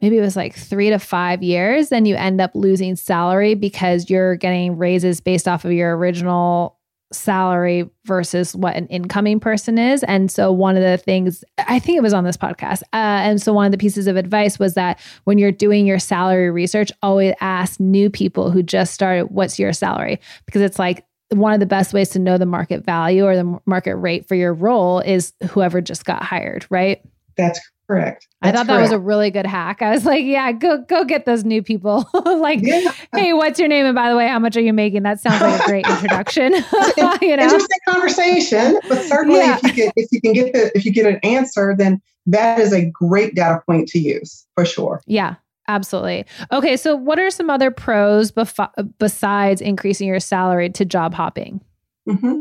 maybe 0.00 0.16
it 0.16 0.22
was 0.22 0.36
like 0.36 0.54
three 0.54 0.90
to 0.90 0.98
five 0.98 1.42
years, 1.42 1.88
then 1.88 2.04
you 2.04 2.14
end 2.16 2.40
up 2.40 2.52
losing 2.54 2.96
salary 2.96 3.54
because 3.54 4.08
you're 4.08 4.36
getting 4.36 4.76
raises 4.76 5.20
based 5.20 5.48
off 5.48 5.64
of 5.64 5.72
your 5.72 5.96
original 5.96 6.78
salary 7.12 7.88
versus 8.04 8.54
what 8.56 8.76
an 8.76 8.86
incoming 8.88 9.40
person 9.40 9.78
is. 9.78 10.02
And 10.04 10.30
so, 10.30 10.52
one 10.52 10.76
of 10.76 10.82
the 10.82 10.96
things 10.98 11.44
I 11.58 11.78
think 11.78 11.98
it 11.98 12.02
was 12.02 12.12
on 12.12 12.24
this 12.24 12.36
podcast. 12.36 12.82
Uh, 12.92 13.22
and 13.22 13.40
so, 13.40 13.52
one 13.52 13.66
of 13.66 13.72
the 13.72 13.78
pieces 13.78 14.06
of 14.06 14.16
advice 14.16 14.58
was 14.58 14.74
that 14.74 15.00
when 15.24 15.38
you're 15.38 15.52
doing 15.52 15.86
your 15.86 15.98
salary 15.98 16.50
research, 16.50 16.90
always 17.02 17.34
ask 17.40 17.78
new 17.80 18.10
people 18.10 18.50
who 18.50 18.62
just 18.62 18.92
started, 18.94 19.26
What's 19.26 19.58
your 19.58 19.72
salary? 19.72 20.20
Because 20.44 20.62
it's 20.62 20.78
like 20.78 21.04
one 21.30 21.52
of 21.52 21.60
the 21.60 21.66
best 21.66 21.92
ways 21.92 22.10
to 22.10 22.18
know 22.18 22.38
the 22.38 22.46
market 22.46 22.84
value 22.84 23.24
or 23.24 23.36
the 23.36 23.58
market 23.66 23.96
rate 23.96 24.28
for 24.28 24.34
your 24.34 24.54
role 24.54 25.00
is 25.00 25.32
whoever 25.50 25.80
just 25.80 26.04
got 26.04 26.22
hired, 26.22 26.66
right? 26.70 27.02
That's 27.36 27.60
correct. 27.86 28.26
I 28.42 28.50
That's 28.50 28.58
thought 28.58 28.66
that 28.68 28.80
was 28.80 28.92
a 28.92 28.98
really 28.98 29.30
good 29.30 29.46
hack. 29.46 29.82
I 29.82 29.90
was 29.90 30.04
like, 30.04 30.24
yeah, 30.24 30.52
go 30.52 30.78
go 30.78 31.04
get 31.04 31.24
those 31.26 31.44
new 31.44 31.62
people. 31.62 32.08
like, 32.24 32.60
Yeah. 32.62 32.92
hey, 33.14 33.32
what's 33.32 33.58
your 33.58 33.68
name? 33.68 33.86
And 33.86 33.94
by 33.94 34.10
the 34.10 34.16
way, 34.16 34.28
how 34.28 34.38
much 34.38 34.56
are 34.56 34.60
you 34.60 34.72
making? 34.72 35.02
That 35.04 35.20
sounds 35.20 35.40
like 35.40 35.60
a 35.60 35.64
great 35.66 35.86
introduction. 35.90 36.52
you 37.22 37.36
know? 37.36 37.42
interesting 37.42 37.78
conversation. 37.88 38.78
But 38.88 39.02
certainly, 39.04 39.38
Yeah. 39.40 39.58
if 39.62 39.62
you 39.64 39.72
get 39.72 39.92
if 39.96 40.12
you 40.12 40.20
can 40.20 40.32
get 40.32 40.52
the 40.52 40.70
if 40.76 40.84
you 40.84 40.92
get 40.92 41.06
an 41.06 41.18
answer, 41.22 41.74
then 41.76 42.00
that 42.26 42.58
is 42.58 42.72
a 42.72 42.84
great 42.84 43.34
data 43.34 43.62
point 43.66 43.88
to 43.88 43.98
use 43.98 44.46
for 44.54 44.64
sure. 44.64 45.00
Yeah, 45.06 45.36
absolutely. 45.68 46.26
Okay, 46.50 46.76
so 46.76 46.96
what 46.96 47.18
are 47.20 47.30
some 47.30 47.50
other 47.50 47.70
pros 47.70 48.32
bef- 48.32 48.92
besides 48.98 49.60
increasing 49.60 50.08
your 50.08 50.18
salary 50.20 50.68
to 50.70 50.84
job 50.84 51.14
hopping? 51.14 51.60
Hmm 52.06 52.40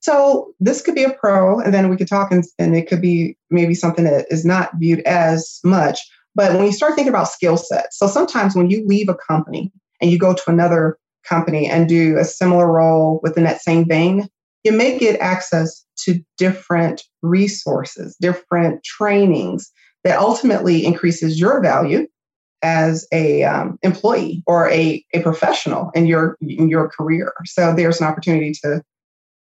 So 0.00 0.54
this 0.60 0.80
could 0.80 0.94
be 0.94 1.04
a 1.04 1.12
pro, 1.12 1.60
and 1.60 1.72
then 1.74 1.88
we 1.88 1.96
could 1.96 2.08
talk, 2.08 2.32
and, 2.32 2.44
and 2.58 2.76
it 2.76 2.88
could 2.88 3.00
be 3.02 3.36
maybe 3.50 3.74
something 3.74 4.04
that 4.04 4.26
is 4.30 4.44
not 4.44 4.70
viewed 4.78 5.00
as 5.00 5.60
much. 5.64 5.98
But 6.34 6.54
when 6.54 6.64
you 6.64 6.72
start 6.72 6.94
thinking 6.94 7.12
about 7.12 7.28
skill 7.28 7.56
sets, 7.56 7.98
so 7.98 8.06
sometimes 8.06 8.56
when 8.56 8.70
you 8.70 8.84
leave 8.86 9.08
a 9.08 9.14
company 9.14 9.72
and 10.00 10.10
you 10.10 10.18
go 10.18 10.34
to 10.34 10.42
another 10.50 10.98
company 11.24 11.68
and 11.68 11.88
do 11.88 12.18
a 12.18 12.24
similar 12.24 12.70
role 12.70 13.20
within 13.22 13.44
that 13.44 13.62
same 13.62 13.86
vein, 13.86 14.28
you 14.64 14.72
may 14.72 14.98
get 14.98 15.20
access 15.20 15.84
to 15.98 16.20
different 16.38 17.04
resources, 17.22 18.16
different 18.20 18.82
trainings 18.82 19.70
that 20.02 20.18
ultimately 20.18 20.84
increases 20.84 21.38
your 21.38 21.62
value 21.62 22.06
as 22.62 23.06
a 23.12 23.44
um, 23.44 23.78
employee 23.82 24.42
or 24.46 24.68
a, 24.70 25.04
a 25.12 25.20
professional 25.20 25.90
in 25.94 26.06
your 26.06 26.36
in 26.40 26.68
your 26.68 26.88
career. 26.88 27.32
So 27.44 27.74
there's 27.74 28.00
an 28.00 28.06
opportunity 28.06 28.52
to 28.62 28.82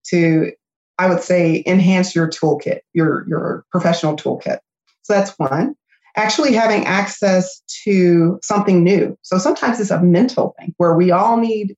to 0.09 0.51
I 0.99 1.07
would 1.07 1.21
say 1.21 1.63
enhance 1.65 2.15
your 2.15 2.27
toolkit, 2.29 2.79
your 2.93 3.27
your 3.27 3.65
professional 3.71 4.15
toolkit. 4.15 4.59
So 5.01 5.13
that's 5.13 5.37
one. 5.37 5.75
Actually 6.15 6.53
having 6.53 6.85
access 6.85 7.61
to 7.83 8.39
something 8.43 8.83
new. 8.83 9.17
So 9.23 9.39
sometimes 9.39 9.79
it's 9.79 9.89
a 9.89 10.01
mental 10.01 10.55
thing 10.59 10.75
where 10.77 10.95
we 10.95 11.09
all 11.09 11.37
need 11.37 11.75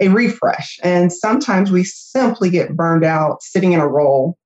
a 0.00 0.08
refresh 0.08 0.78
and 0.82 1.12
sometimes 1.12 1.70
we 1.70 1.84
simply 1.84 2.50
get 2.50 2.76
burned 2.76 3.04
out 3.04 3.42
sitting 3.42 3.72
in 3.72 3.80
a 3.80 3.86
role 3.86 4.36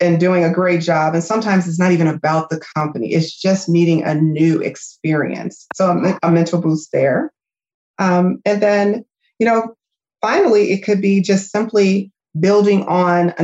and 0.00 0.20
doing 0.20 0.44
a 0.44 0.52
great 0.52 0.82
job 0.82 1.14
and 1.14 1.24
sometimes 1.24 1.66
it's 1.66 1.78
not 1.78 1.92
even 1.92 2.06
about 2.06 2.50
the 2.50 2.60
company 2.76 3.12
it's 3.12 3.34
just 3.34 3.70
needing 3.70 4.02
a 4.02 4.14
new 4.14 4.60
experience 4.60 5.66
so 5.74 5.90
a, 5.90 6.18
a 6.22 6.30
mental 6.30 6.60
boost 6.60 6.92
there 6.92 7.32
um, 7.98 8.38
and 8.44 8.62
then 8.62 9.02
you 9.38 9.46
know 9.46 9.74
finally 10.20 10.72
it 10.72 10.84
could 10.84 11.00
be 11.00 11.22
just 11.22 11.50
simply 11.50 12.12
building 12.40 12.84
on 12.84 13.34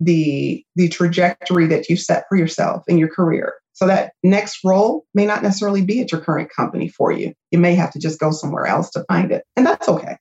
the 0.00 0.64
the 0.76 0.88
trajectory 0.88 1.66
that 1.66 1.88
you 1.88 1.96
set 1.96 2.24
for 2.28 2.36
yourself 2.36 2.82
in 2.88 2.98
your 2.98 3.08
career 3.08 3.54
so 3.72 3.86
that 3.86 4.12
next 4.22 4.58
role 4.64 5.04
may 5.14 5.24
not 5.24 5.42
necessarily 5.42 5.82
be 5.82 6.00
at 6.00 6.12
your 6.12 6.20
current 6.20 6.50
company 6.54 6.88
for 6.88 7.12
you 7.12 7.32
you 7.50 7.58
may 7.58 7.74
have 7.74 7.92
to 7.92 7.98
just 7.98 8.18
go 8.18 8.30
somewhere 8.30 8.66
else 8.66 8.90
to 8.90 9.04
find 9.08 9.30
it 9.30 9.44
and 9.56 9.64
that's 9.66 9.88
okay 9.88 10.16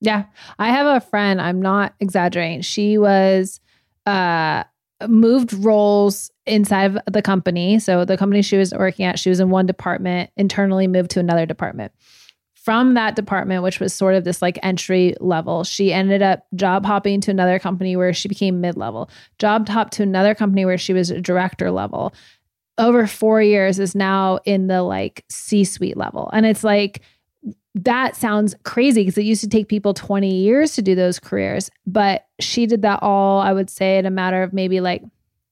Yeah. 0.00 0.24
I 0.58 0.70
have 0.70 0.86
a 0.86 1.00
friend, 1.00 1.40
I'm 1.40 1.62
not 1.62 1.94
exaggerating. 2.00 2.62
She 2.62 2.98
was 2.98 3.60
uh 4.04 4.64
moved 5.08 5.52
roles 5.52 6.30
inside 6.46 6.96
of 6.96 6.98
the 7.12 7.22
company. 7.22 7.78
So 7.78 8.04
the 8.04 8.16
company 8.16 8.42
she 8.42 8.56
was 8.56 8.72
working 8.72 9.04
at, 9.04 9.18
she 9.18 9.30
was 9.30 9.40
in 9.40 9.50
one 9.50 9.66
department, 9.66 10.30
internally 10.36 10.86
moved 10.86 11.10
to 11.12 11.20
another 11.20 11.46
department. 11.46 11.92
From 12.66 12.94
that 12.94 13.14
department, 13.14 13.62
which 13.62 13.78
was 13.78 13.94
sort 13.94 14.16
of 14.16 14.24
this 14.24 14.42
like 14.42 14.58
entry 14.60 15.14
level, 15.20 15.62
she 15.62 15.92
ended 15.92 16.20
up 16.20 16.46
job 16.56 16.84
hopping 16.84 17.20
to 17.20 17.30
another 17.30 17.60
company 17.60 17.94
where 17.94 18.12
she 18.12 18.26
became 18.26 18.60
mid 18.60 18.76
level, 18.76 19.08
job 19.38 19.68
hopped 19.68 19.92
to 19.92 20.02
another 20.02 20.34
company 20.34 20.64
where 20.64 20.76
she 20.76 20.92
was 20.92 21.10
director 21.22 21.70
level. 21.70 22.12
Over 22.76 23.06
four 23.06 23.40
years 23.40 23.78
is 23.78 23.94
now 23.94 24.40
in 24.44 24.66
the 24.66 24.82
like 24.82 25.24
C 25.30 25.62
suite 25.62 25.96
level. 25.96 26.28
And 26.32 26.44
it's 26.44 26.64
like, 26.64 27.02
that 27.76 28.16
sounds 28.16 28.56
crazy 28.64 29.02
because 29.02 29.16
it 29.16 29.22
used 29.22 29.42
to 29.42 29.48
take 29.48 29.68
people 29.68 29.94
20 29.94 30.28
years 30.28 30.74
to 30.74 30.82
do 30.82 30.96
those 30.96 31.20
careers. 31.20 31.70
But 31.86 32.26
she 32.40 32.66
did 32.66 32.82
that 32.82 32.98
all, 33.00 33.40
I 33.42 33.52
would 33.52 33.70
say, 33.70 33.96
in 33.96 34.06
a 34.06 34.10
matter 34.10 34.42
of 34.42 34.52
maybe 34.52 34.80
like, 34.80 35.04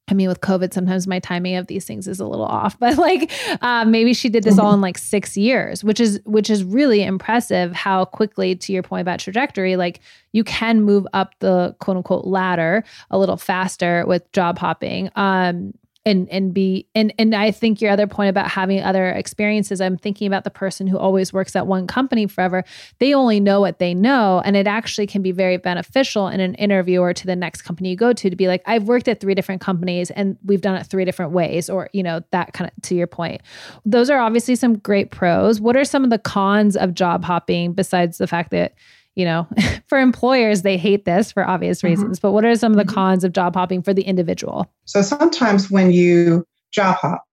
I 0.08 0.14
mean, 0.14 0.28
with 0.28 0.42
COVID, 0.42 0.75
sometimes 0.75 1.06
my 1.06 1.18
timing 1.18 1.56
of 1.56 1.66
these 1.66 1.87
things 1.87 2.06
is 2.06 2.20
a 2.20 2.26
little 2.26 2.44
off, 2.44 2.78
but 2.80 2.99
like 2.99 3.30
uh, 3.62 3.84
maybe 3.84 4.12
she 4.12 4.28
did 4.28 4.44
this 4.44 4.58
all 4.58 4.75
in 4.75 4.80
like 4.80 4.99
six 4.99 5.37
years, 5.37 5.82
which 5.82 6.00
is 6.00 6.20
which 6.25 6.50
is 6.50 6.62
really 6.62 7.02
impressive. 7.02 7.73
How 7.73 8.04
quickly, 8.04 8.54
to 8.54 8.73
your 8.73 8.82
point 8.82 9.02
about 9.02 9.20
trajectory, 9.20 9.76
like 9.76 10.00
you 10.32 10.44
can 10.44 10.82
move 10.82 11.06
up 11.12 11.34
the 11.40 11.75
quote 11.80 11.96
unquote 11.96 12.26
ladder 12.26 12.84
a 13.11 13.18
little 13.18 13.37
faster 13.37 14.04
with 14.06 14.30
job 14.32 14.58
hopping. 14.58 15.11
Um, 15.16 15.72
and 16.07 16.29
and 16.31 16.53
be 16.53 16.87
and 16.95 17.12
and 17.19 17.35
I 17.35 17.51
think 17.51 17.81
your 17.81 17.90
other 17.90 18.07
point 18.07 18.31
about 18.31 18.49
having 18.49 18.83
other 18.83 19.09
experiences 19.11 19.81
I'm 19.81 19.97
thinking 19.97 20.27
about 20.27 20.45
the 20.45 20.51
person 20.51 20.87
who 20.87 20.99
always 20.99 21.33
works 21.33 21.57
at 21.57 21.67
one 21.67 21.87
company 21.87 22.27
forever. 22.27 22.64
They 22.99 23.14
only 23.14 23.40
know 23.40 23.61
what 23.61 23.79
they 23.79 23.95
know 23.95 24.43
and 24.45 24.57
it 24.57 24.67
actually 24.67 25.07
can 25.07 25.23
be 25.23 25.33
very 25.33 25.57
beneficial 25.57 26.29
in 26.29 26.40
an 26.40 26.55
interview 26.55 27.01
or 27.01 27.14
to 27.14 27.27
the 27.27 27.37
next 27.37 27.62
company 27.62 27.90
you 27.90 27.97
go 27.97 28.12
to 28.12 28.31
to 28.31 28.37
be 28.37 28.49
like 28.49 28.62
I've 28.67 28.85
worked 28.85 29.09
at 29.09 29.21
three 29.21 29.35
different 29.35 29.61
companies 29.61 30.11
and 30.11 30.37
we've 30.45 30.61
done 30.61 30.77
it 30.77 30.87
three 30.87 31.05
different 31.05 31.33
ways 31.33 31.71
or 31.71 31.88
you 31.93 32.03
know 32.03 32.21
that 32.31 32.53
kind 32.53 32.71
of 32.71 32.83
to 32.83 32.95
your 32.95 33.07
point. 33.07 33.40
Those 33.85 34.11
are 34.11 34.19
obviously 34.19 34.57
some 34.57 34.79
great 34.79 35.11
pros. 35.11 35.61
What 35.61 35.77
are 35.77 35.85
some 35.85 36.05
of 36.05 36.11
the 36.11 36.19
cons 36.19 36.77
of 36.77 36.95
job 36.95 37.25
hopping 37.25 37.73
besides 37.73 38.19
the 38.19 38.27
fact 38.27 38.51
that 38.51 38.75
you 39.14 39.24
know 39.24 39.46
for 39.87 39.98
employers 39.98 40.62
they 40.62 40.77
hate 40.77 41.05
this 41.05 41.33
for 41.33 41.46
obvious 41.46 41.79
mm-hmm. 41.79 41.88
reasons 41.88 42.18
but 42.18 42.33
what 42.33 42.44
are 42.44 42.55
some 42.57 42.72
of 42.72 42.79
the 42.79 42.85
mm-hmm. 42.85 42.94
cons 42.94 43.24
of 43.24 43.33
job 43.33 43.55
hopping 43.55 43.83
for 43.83 43.94
the 43.94 44.03
individual 44.03 44.70
So 44.85 45.03
sometimes 45.03 45.70
when 45.70 45.90
you 45.90 46.46
job 46.74 46.96
hop, 46.96 47.24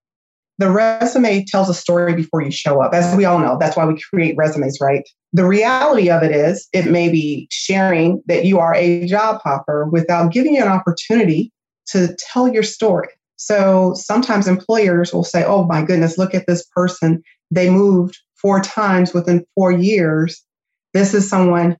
the 0.57 0.69
resume 0.69 1.43
tells 1.45 1.69
a 1.69 1.73
story 1.73 2.13
before 2.13 2.41
you 2.41 2.51
show 2.51 2.81
up. 2.81 2.93
As 2.93 3.15
we 3.15 3.25
all 3.25 3.39
know, 3.39 3.57
that's 3.59 3.75
why 3.75 3.85
we 3.85 3.99
create 3.99 4.35
resumes, 4.37 4.77
right? 4.79 5.07
The 5.33 5.45
reality 5.45 6.09
of 6.09 6.21
it 6.21 6.31
is, 6.31 6.67
it 6.71 6.85
may 6.85 7.09
be 7.09 7.47
sharing 7.49 8.21
that 8.27 8.45
you 8.45 8.59
are 8.59 8.75
a 8.75 9.07
job 9.07 9.41
hopper 9.43 9.89
without 9.89 10.31
giving 10.31 10.55
you 10.55 10.61
an 10.61 10.67
opportunity 10.67 11.51
to 11.87 12.15
tell 12.19 12.47
your 12.47 12.63
story. 12.63 13.09
So 13.37 13.95
sometimes 13.95 14.47
employers 14.47 15.11
will 15.11 15.23
say, 15.23 15.43
oh 15.43 15.63
my 15.63 15.83
goodness, 15.83 16.19
look 16.19 16.35
at 16.35 16.45
this 16.45 16.63
person. 16.75 17.23
They 17.49 17.71
moved 17.71 18.19
four 18.39 18.61
times 18.61 19.13
within 19.13 19.43
four 19.55 19.71
years. 19.71 20.43
This 20.93 21.13
is 21.13 21.29
someone 21.29 21.77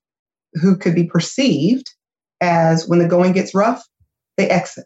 who 0.54 0.76
could 0.78 0.95
be 0.95 1.06
perceived 1.06 1.89
as 2.41 2.88
when 2.88 3.00
the 3.00 3.08
going 3.08 3.34
gets 3.34 3.54
rough, 3.54 3.84
they 4.38 4.50
exit. 4.50 4.86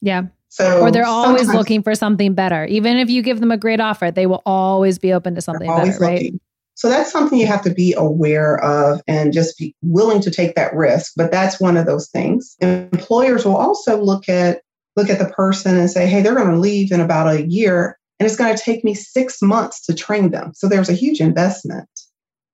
yeah 0.00 0.22
So 0.48 0.82
or 0.82 0.90
they're 0.90 1.04
always 1.04 1.52
looking 1.52 1.82
for 1.82 1.94
something 1.94 2.34
better. 2.34 2.64
Even 2.66 2.96
if 2.96 3.10
you 3.10 3.22
give 3.22 3.40
them 3.40 3.50
a 3.50 3.56
great 3.56 3.80
offer, 3.80 4.10
they 4.10 4.26
will 4.26 4.42
always 4.46 4.98
be 4.98 5.12
open 5.12 5.34
to 5.34 5.40
something 5.40 5.68
better, 5.68 5.98
right? 5.98 6.14
looking. 6.14 6.40
So 6.74 6.90
that's 6.90 7.10
something 7.10 7.38
you 7.38 7.46
have 7.46 7.62
to 7.62 7.70
be 7.70 7.94
aware 7.94 8.62
of 8.62 9.00
and 9.08 9.32
just 9.32 9.56
be 9.58 9.74
willing 9.80 10.20
to 10.20 10.30
take 10.30 10.54
that 10.56 10.74
risk. 10.74 11.12
But 11.16 11.30
that's 11.30 11.58
one 11.58 11.78
of 11.78 11.86
those 11.86 12.08
things. 12.10 12.54
Employers 12.60 13.46
will 13.46 13.56
also 13.56 14.00
look 14.00 14.28
at 14.28 14.60
look 14.94 15.08
at 15.10 15.18
the 15.18 15.28
person 15.32 15.76
and 15.76 15.90
say, 15.90 16.06
hey, 16.06 16.22
they're 16.22 16.34
going 16.34 16.50
to 16.50 16.58
leave 16.58 16.90
in 16.92 17.00
about 17.00 17.28
a 17.28 17.46
year, 17.46 17.98
and 18.18 18.26
it's 18.26 18.36
going 18.36 18.54
to 18.54 18.62
take 18.62 18.82
me 18.84 18.94
six 18.94 19.42
months 19.42 19.84
to 19.86 19.94
train 19.94 20.30
them. 20.30 20.52
So 20.54 20.68
there's 20.68 20.88
a 20.88 20.94
huge 20.94 21.20
investment 21.20 21.88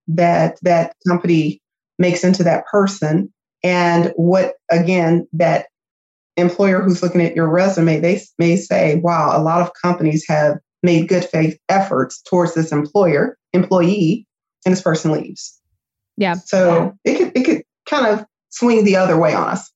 that 0.08 0.58
that 0.62 0.94
company 1.06 1.60
makes 1.98 2.24
into 2.24 2.44
that 2.44 2.66
person. 2.66 3.32
And 3.62 4.12
what 4.16 4.54
again 4.70 5.26
that 5.34 5.66
employer 6.36 6.82
who's 6.82 7.02
looking 7.02 7.20
at 7.22 7.36
your 7.36 7.48
resume, 7.48 8.00
they 8.00 8.20
may 8.38 8.56
say, 8.56 8.96
wow, 8.96 9.36
a 9.36 9.42
lot 9.42 9.60
of 9.60 9.70
companies 9.80 10.24
have 10.28 10.58
made 10.82 11.08
good 11.08 11.24
faith 11.24 11.58
efforts 11.68 12.22
towards 12.22 12.54
this 12.54 12.72
employer, 12.72 13.36
employee, 13.52 14.26
and 14.64 14.72
this 14.72 14.82
person 14.82 15.12
leaves. 15.12 15.60
Yeah. 16.16 16.34
So 16.34 16.94
it 17.04 17.18
could 17.18 17.32
it 17.36 17.44
could 17.44 17.62
kind 17.86 18.06
of 18.06 18.26
swing 18.50 18.84
the 18.84 18.96
other 18.96 19.18
way 19.18 19.34
on 19.34 19.48
us. 19.48 19.70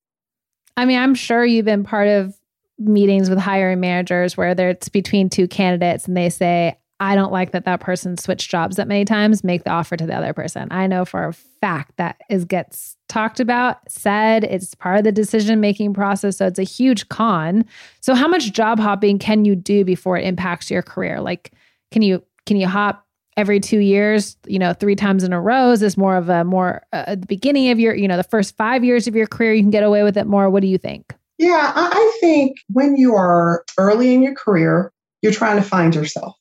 I 0.76 0.84
mean, 0.84 0.98
I'm 0.98 1.14
sure 1.14 1.44
you've 1.44 1.64
been 1.64 1.84
part 1.84 2.08
of 2.08 2.34
meetings 2.78 3.30
with 3.30 3.38
hiring 3.38 3.80
managers 3.80 4.36
where 4.36 4.50
it's 4.50 4.88
between 4.88 5.30
two 5.30 5.48
candidates 5.48 6.06
and 6.06 6.16
they 6.16 6.28
say, 6.28 6.78
I 6.98 7.14
don't 7.14 7.32
like 7.32 7.50
that 7.52 7.66
that 7.66 7.80
person 7.80 8.16
switched 8.16 8.50
jobs 8.50 8.76
that 8.76 8.88
many 8.88 9.04
times, 9.04 9.44
make 9.44 9.64
the 9.64 9.70
offer 9.70 9.96
to 9.96 10.06
the 10.06 10.16
other 10.16 10.32
person. 10.32 10.68
I 10.70 10.86
know 10.86 11.04
for 11.04 11.24
a 11.24 11.32
fact 11.32 11.96
that 11.98 12.16
is 12.30 12.44
gets 12.44 12.96
talked 13.08 13.38
about, 13.38 13.78
said, 13.90 14.44
it's 14.44 14.74
part 14.74 14.98
of 14.98 15.04
the 15.04 15.12
decision 15.12 15.60
making 15.60 15.92
process. 15.92 16.38
So 16.38 16.46
it's 16.46 16.58
a 16.58 16.64
huge 16.64 17.08
con. 17.08 17.64
So 18.00 18.14
how 18.14 18.28
much 18.28 18.52
job 18.52 18.78
hopping 18.78 19.18
can 19.18 19.44
you 19.44 19.54
do 19.54 19.84
before 19.84 20.16
it 20.16 20.24
impacts 20.24 20.70
your 20.70 20.82
career? 20.82 21.20
Like, 21.20 21.52
can 21.90 22.02
you 22.02 22.22
can 22.46 22.56
you 22.56 22.66
hop 22.66 23.04
every 23.36 23.60
two 23.60 23.78
years, 23.78 24.36
you 24.46 24.58
know, 24.58 24.72
three 24.72 24.96
times 24.96 25.22
in 25.22 25.32
a 25.32 25.40
row? 25.40 25.72
Is 25.72 25.80
this 25.80 25.98
more 25.98 26.16
of 26.16 26.30
a 26.30 26.44
more 26.44 26.82
uh, 26.92 27.04
at 27.08 27.20
the 27.20 27.26
beginning 27.26 27.70
of 27.70 27.78
your, 27.78 27.94
you 27.94 28.08
know, 28.08 28.16
the 28.16 28.24
first 28.24 28.56
five 28.56 28.82
years 28.84 29.06
of 29.06 29.14
your 29.14 29.26
career, 29.26 29.52
you 29.52 29.62
can 29.62 29.70
get 29.70 29.82
away 29.82 30.02
with 30.02 30.16
it 30.16 30.26
more? 30.26 30.48
What 30.48 30.62
do 30.62 30.68
you 30.68 30.78
think? 30.78 31.14
Yeah, 31.38 31.72
I 31.74 32.16
think 32.20 32.56
when 32.72 32.96
you 32.96 33.14
are 33.14 33.64
early 33.76 34.14
in 34.14 34.22
your 34.22 34.34
career, 34.34 34.90
you're 35.20 35.32
trying 35.32 35.56
to 35.56 35.62
find 35.62 35.94
yourself. 35.94 36.34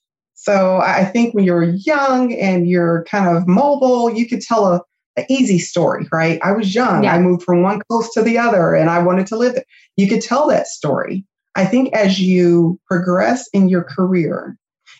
So 0.45 0.77
I 0.77 1.05
think 1.05 1.33
when 1.33 1.43
you're 1.43 1.63
young 1.63 2.31
and 2.35 2.69
you're 2.69 3.03
kind 3.05 3.35
of 3.35 3.47
mobile, 3.47 4.13
you 4.13 4.27
could 4.27 4.41
tell 4.41 4.67
a 4.67 4.81
an 5.17 5.25
easy 5.29 5.57
story, 5.57 6.05
right? 6.11 6.39
I 6.43 6.51
was 6.51 6.75
young. 6.75 7.05
Yeah. 7.05 7.15
I 7.15 7.19
moved 7.19 7.43
from 7.43 7.63
one 7.63 7.81
coast 7.89 8.11
to 8.13 8.21
the 8.21 8.37
other 8.37 8.75
and 8.75 8.89
I 8.89 9.01
wanted 9.01 9.27
to 9.27 9.37
live 9.37 9.53
there. 9.53 9.63
You 9.95 10.09
could 10.09 10.21
tell 10.21 10.47
that 10.49 10.67
story. 10.67 11.25
I 11.55 11.65
think 11.65 11.93
as 11.93 12.19
you 12.19 12.77
progress 12.85 13.47
in 13.53 13.69
your 13.69 13.83
career, 13.83 14.57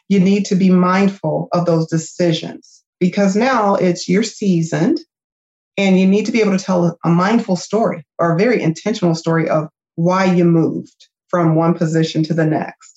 you 0.07 0.21
need 0.21 0.45
to 0.45 0.55
be 0.55 0.69
mindful 0.69 1.49
of 1.51 1.65
those 1.65 1.87
decisions 1.87 2.81
because 3.01 3.35
now 3.35 3.75
it's 3.75 4.07
you're 4.07 4.23
seasoned 4.23 4.99
and 5.77 5.99
you 5.99 6.07
need 6.07 6.25
to 6.27 6.31
be 6.31 6.41
able 6.41 6.57
to 6.57 6.63
tell 6.63 6.97
a 7.03 7.09
mindful 7.09 7.57
story 7.57 8.05
or 8.17 8.33
a 8.33 8.39
very 8.39 8.61
intentional 8.61 9.15
story 9.15 9.49
of 9.49 9.67
why 9.95 10.23
you 10.23 10.45
moved 10.45 11.09
from 11.27 11.55
one 11.55 11.73
position 11.73 12.23
to 12.23 12.33
the 12.33 12.45
next 12.45 12.94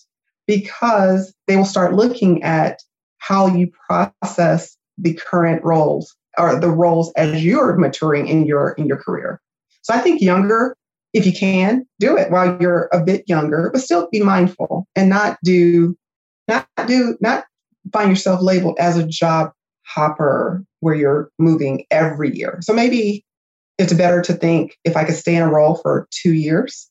because 0.48 1.32
they 1.46 1.56
will 1.56 1.64
start 1.64 1.94
looking 1.94 2.42
at 2.42 2.80
how 3.18 3.46
you 3.46 3.70
process 3.88 4.76
the 4.96 5.14
current 5.14 5.62
roles 5.62 6.16
or 6.36 6.58
the 6.58 6.70
roles 6.70 7.12
as 7.12 7.44
you're 7.44 7.76
maturing 7.76 8.26
in 8.26 8.46
your 8.46 8.70
in 8.72 8.86
your 8.86 8.96
career. 8.96 9.40
So 9.82 9.94
I 9.94 9.98
think 10.00 10.20
younger, 10.20 10.74
if 11.12 11.24
you 11.24 11.32
can, 11.32 11.86
do 12.00 12.16
it 12.16 12.32
while 12.32 12.60
you're 12.60 12.88
a 12.92 13.00
bit 13.00 13.24
younger, 13.28 13.70
but 13.72 13.82
still 13.82 14.08
be 14.10 14.22
mindful 14.22 14.88
and 14.96 15.08
not 15.08 15.38
do 15.44 15.96
not 16.48 16.66
do 16.86 17.16
not 17.20 17.44
find 17.92 18.10
yourself 18.10 18.40
labeled 18.42 18.76
as 18.80 18.96
a 18.96 19.06
job 19.06 19.52
hopper 19.86 20.64
where 20.80 20.94
you're 20.94 21.30
moving 21.38 21.84
every 21.90 22.34
year. 22.34 22.58
So 22.62 22.72
maybe 22.72 23.24
it's 23.78 23.92
better 23.92 24.22
to 24.22 24.32
think 24.32 24.76
if 24.84 24.96
I 24.96 25.04
could 25.04 25.14
stay 25.14 25.36
in 25.36 25.42
a 25.42 25.50
role 25.50 25.76
for 25.76 26.08
two 26.10 26.32
years, 26.34 26.90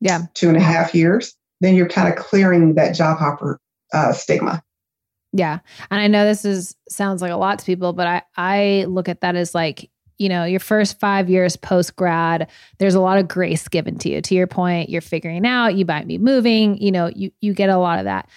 Yeah. 0.00 0.22
two 0.34 0.48
and 0.48 0.56
a 0.56 0.60
half 0.60 0.94
years, 0.94 1.34
then 1.60 1.74
you're 1.74 1.88
kind 1.88 2.08
of 2.08 2.16
clearing 2.16 2.74
that 2.74 2.94
job 2.94 3.18
hopper 3.18 3.58
uh, 3.92 4.12
stigma. 4.12 4.62
Yeah. 5.32 5.60
And 5.90 6.00
I 6.00 6.08
know 6.08 6.24
this 6.24 6.44
is 6.44 6.74
sounds 6.88 7.22
like 7.22 7.30
a 7.30 7.36
lot 7.36 7.58
to 7.60 7.64
people, 7.64 7.92
but 7.92 8.06
I 8.06 8.22
I 8.36 8.84
look 8.88 9.08
at 9.08 9.20
that 9.20 9.36
as 9.36 9.54
like, 9.54 9.90
you 10.18 10.28
know, 10.28 10.44
your 10.44 10.60
first 10.60 10.98
5 10.98 11.30
years 11.30 11.56
post 11.56 11.96
grad, 11.96 12.50
there's 12.78 12.94
a 12.94 13.00
lot 13.00 13.18
of 13.18 13.28
grace 13.28 13.68
given 13.68 13.96
to 13.98 14.08
you. 14.08 14.20
To 14.22 14.34
your 14.34 14.46
point, 14.48 14.90
you're 14.90 15.00
figuring 15.00 15.46
out, 15.46 15.76
you 15.76 15.84
might 15.84 16.08
be 16.08 16.18
moving, 16.18 16.76
you 16.78 16.90
know, 16.90 17.10
you 17.14 17.30
you 17.40 17.54
get 17.54 17.70
a 17.70 17.78
lot 17.78 17.98
of 17.98 18.06
that. 18.06 18.28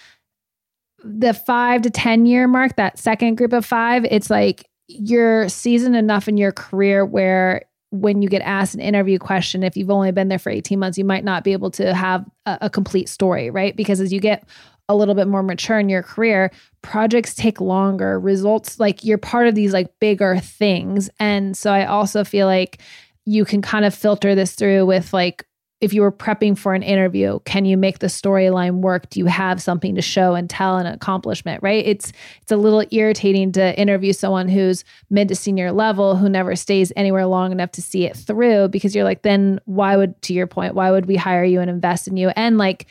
The 1.02 1.34
5 1.34 1.82
to 1.82 1.90
10 1.90 2.26
year 2.26 2.46
mark, 2.46 2.76
that 2.76 2.98
second 2.98 3.36
group 3.36 3.52
of 3.52 3.66
5, 3.66 4.04
it's 4.06 4.30
like 4.30 4.68
you're 4.86 5.48
seasoned 5.48 5.96
enough 5.96 6.28
in 6.28 6.36
your 6.36 6.52
career 6.52 7.04
where 7.04 7.62
when 7.94 8.22
you 8.22 8.28
get 8.28 8.42
asked 8.42 8.74
an 8.74 8.80
interview 8.80 9.18
question, 9.18 9.62
if 9.62 9.76
you've 9.76 9.90
only 9.90 10.10
been 10.10 10.28
there 10.28 10.38
for 10.38 10.50
18 10.50 10.78
months, 10.78 10.98
you 10.98 11.04
might 11.04 11.24
not 11.24 11.44
be 11.44 11.52
able 11.52 11.70
to 11.72 11.94
have 11.94 12.24
a, 12.44 12.58
a 12.62 12.70
complete 12.70 13.08
story, 13.08 13.50
right? 13.50 13.76
Because 13.76 14.00
as 14.00 14.12
you 14.12 14.20
get 14.20 14.44
a 14.88 14.96
little 14.96 15.14
bit 15.14 15.28
more 15.28 15.42
mature 15.42 15.78
in 15.78 15.88
your 15.88 16.02
career, 16.02 16.50
projects 16.82 17.34
take 17.34 17.60
longer, 17.60 18.18
results 18.18 18.80
like 18.80 19.04
you're 19.04 19.16
part 19.16 19.46
of 19.46 19.54
these 19.54 19.72
like 19.72 19.98
bigger 20.00 20.38
things. 20.38 21.08
And 21.20 21.56
so 21.56 21.72
I 21.72 21.86
also 21.86 22.24
feel 22.24 22.46
like 22.46 22.80
you 23.24 23.44
can 23.44 23.62
kind 23.62 23.84
of 23.84 23.94
filter 23.94 24.34
this 24.34 24.54
through 24.54 24.84
with 24.86 25.12
like 25.12 25.46
if 25.80 25.92
you 25.92 26.00
were 26.00 26.12
prepping 26.12 26.56
for 26.56 26.72
an 26.72 26.82
interview, 26.82 27.40
can 27.40 27.64
you 27.64 27.76
make 27.76 27.98
the 27.98 28.06
storyline 28.06 28.76
work? 28.76 29.10
Do 29.10 29.20
you 29.20 29.26
have 29.26 29.60
something 29.60 29.94
to 29.96 30.02
show 30.02 30.34
and 30.34 30.48
tell 30.48 30.78
an 30.78 30.86
accomplishment, 30.86 31.62
right? 31.62 31.84
It's 31.84 32.12
it's 32.40 32.52
a 32.52 32.56
little 32.56 32.84
irritating 32.90 33.52
to 33.52 33.78
interview 33.78 34.12
someone 34.12 34.48
who's 34.48 34.84
mid 35.10 35.28
to 35.28 35.34
senior 35.34 35.72
level 35.72 36.16
who 36.16 36.28
never 36.28 36.56
stays 36.56 36.92
anywhere 36.96 37.26
long 37.26 37.52
enough 37.52 37.72
to 37.72 37.82
see 37.82 38.06
it 38.06 38.16
through 38.16 38.68
because 38.68 38.94
you're 38.94 39.04
like 39.04 39.22
then 39.22 39.60
why 39.64 39.96
would 39.96 40.20
to 40.22 40.32
your 40.32 40.46
point, 40.46 40.74
why 40.74 40.90
would 40.90 41.06
we 41.06 41.16
hire 41.16 41.44
you 41.44 41.60
and 41.60 41.68
invest 41.68 42.08
in 42.08 42.16
you? 42.16 42.30
And 42.30 42.56
like 42.56 42.86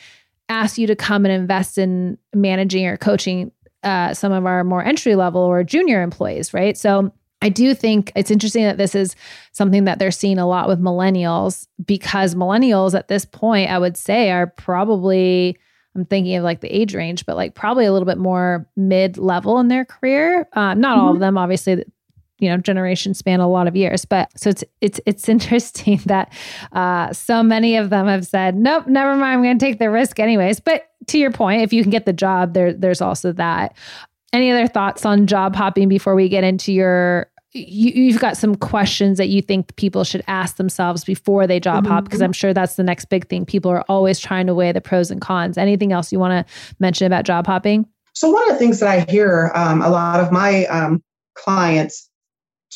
ask 0.48 0.78
you 0.78 0.86
to 0.86 0.96
come 0.96 1.24
and 1.24 1.32
invest 1.32 1.78
in 1.78 2.18
managing 2.34 2.86
or 2.86 2.96
coaching 2.96 3.50
uh, 3.82 4.14
some 4.14 4.32
of 4.32 4.46
our 4.46 4.64
more 4.64 4.84
entry 4.84 5.14
level 5.14 5.40
or 5.40 5.64
junior 5.64 6.02
employees, 6.02 6.54
right? 6.54 6.76
So 6.76 7.12
I 7.44 7.50
do 7.50 7.74
think 7.74 8.10
it's 8.16 8.30
interesting 8.30 8.64
that 8.64 8.78
this 8.78 8.94
is 8.94 9.14
something 9.52 9.84
that 9.84 9.98
they're 9.98 10.10
seeing 10.10 10.38
a 10.38 10.48
lot 10.48 10.66
with 10.66 10.80
millennials 10.80 11.66
because 11.84 12.34
millennials 12.34 12.98
at 12.98 13.08
this 13.08 13.26
point, 13.26 13.70
I 13.70 13.78
would 13.78 13.98
say, 13.98 14.30
are 14.30 14.46
probably, 14.46 15.58
I'm 15.94 16.06
thinking 16.06 16.36
of 16.36 16.42
like 16.42 16.62
the 16.62 16.74
age 16.74 16.94
range, 16.94 17.26
but 17.26 17.36
like 17.36 17.54
probably 17.54 17.84
a 17.84 17.92
little 17.92 18.06
bit 18.06 18.16
more 18.16 18.66
mid 18.78 19.18
level 19.18 19.60
in 19.60 19.68
their 19.68 19.84
career. 19.84 20.48
Um, 20.54 20.80
not 20.80 20.96
all 20.96 21.12
of 21.12 21.20
them, 21.20 21.36
obviously, 21.36 21.84
you 22.38 22.48
know 22.48 22.56
generations 22.56 23.18
span 23.18 23.38
a 23.38 23.48
lot 23.48 23.68
of 23.68 23.76
years 23.76 24.04
but 24.04 24.28
so 24.36 24.50
it's 24.50 24.64
it's 24.80 25.00
it's 25.06 25.28
interesting 25.34 26.00
that 26.06 26.32
uh 26.72 27.12
so 27.12 27.44
many 27.44 27.76
of 27.76 27.90
them 27.90 28.08
have 28.08 28.26
said 28.26 28.56
nope 28.56 28.88
never 28.88 29.14
mind 29.14 29.36
i'm 29.36 29.42
going 29.42 29.56
to 29.56 29.64
take 29.64 29.78
the 29.78 29.88
risk 29.88 30.18
anyways. 30.18 30.58
But 30.58 30.82
to 31.06 31.18
your 31.18 31.30
point 31.30 31.62
if 31.62 31.72
you 31.72 31.82
can 31.82 31.90
get 31.90 32.06
the 32.06 32.12
job 32.12 32.52
there 32.52 32.72
there's 32.72 33.00
also 33.00 33.32
that. 33.32 33.76
Any 34.32 34.50
other 34.50 34.66
thoughts 34.66 35.06
on 35.06 35.28
job 35.28 35.54
hopping 35.54 35.88
before 35.88 36.16
we 36.16 36.28
get 36.28 36.42
into 36.42 36.72
your 36.72 37.30
you, 37.54 37.92
you've 37.92 38.20
got 38.20 38.36
some 38.36 38.56
questions 38.56 39.16
that 39.18 39.28
you 39.28 39.40
think 39.40 39.74
people 39.76 40.02
should 40.02 40.24
ask 40.26 40.56
themselves 40.56 41.04
before 41.04 41.46
they 41.46 41.60
job 41.60 41.86
hop 41.86 42.04
because 42.04 42.20
i'm 42.20 42.32
sure 42.32 42.52
that's 42.52 42.74
the 42.74 42.82
next 42.82 43.06
big 43.06 43.28
thing. 43.28 43.46
People 43.46 43.70
are 43.70 43.82
always 43.82 44.18
trying 44.18 44.46
to 44.48 44.54
weigh 44.54 44.72
the 44.72 44.80
pros 44.80 45.10
and 45.10 45.20
cons. 45.20 45.56
Anything 45.56 45.92
else 45.92 46.12
you 46.12 46.18
want 46.18 46.46
to 46.46 46.54
mention 46.80 47.06
about 47.06 47.24
job 47.24 47.46
hopping? 47.46 47.86
So 48.12 48.30
one 48.30 48.42
of 48.44 48.54
the 48.54 48.58
things 48.58 48.80
that 48.80 48.88
I 48.88 49.10
hear 49.10 49.52
um, 49.54 49.82
a 49.82 49.88
lot 49.88 50.20
of 50.20 50.32
my 50.32 50.66
um, 50.66 51.02
clients 51.34 52.10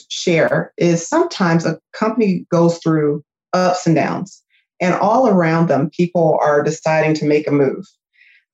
share 0.09 0.73
is 0.77 1.07
sometimes 1.07 1.67
a 1.67 1.81
company 1.93 2.47
goes 2.51 2.79
through 2.79 3.25
ups 3.53 3.87
and 3.87 3.97
downs, 3.97 4.43
and 4.81 4.95
all 4.95 5.29
around 5.29 5.69
them, 5.69 5.91
people 5.91 6.39
are 6.41 6.63
deciding 6.63 7.15
to 7.15 7.25
make 7.25 7.49
a 7.49 7.53
move. 7.53 7.85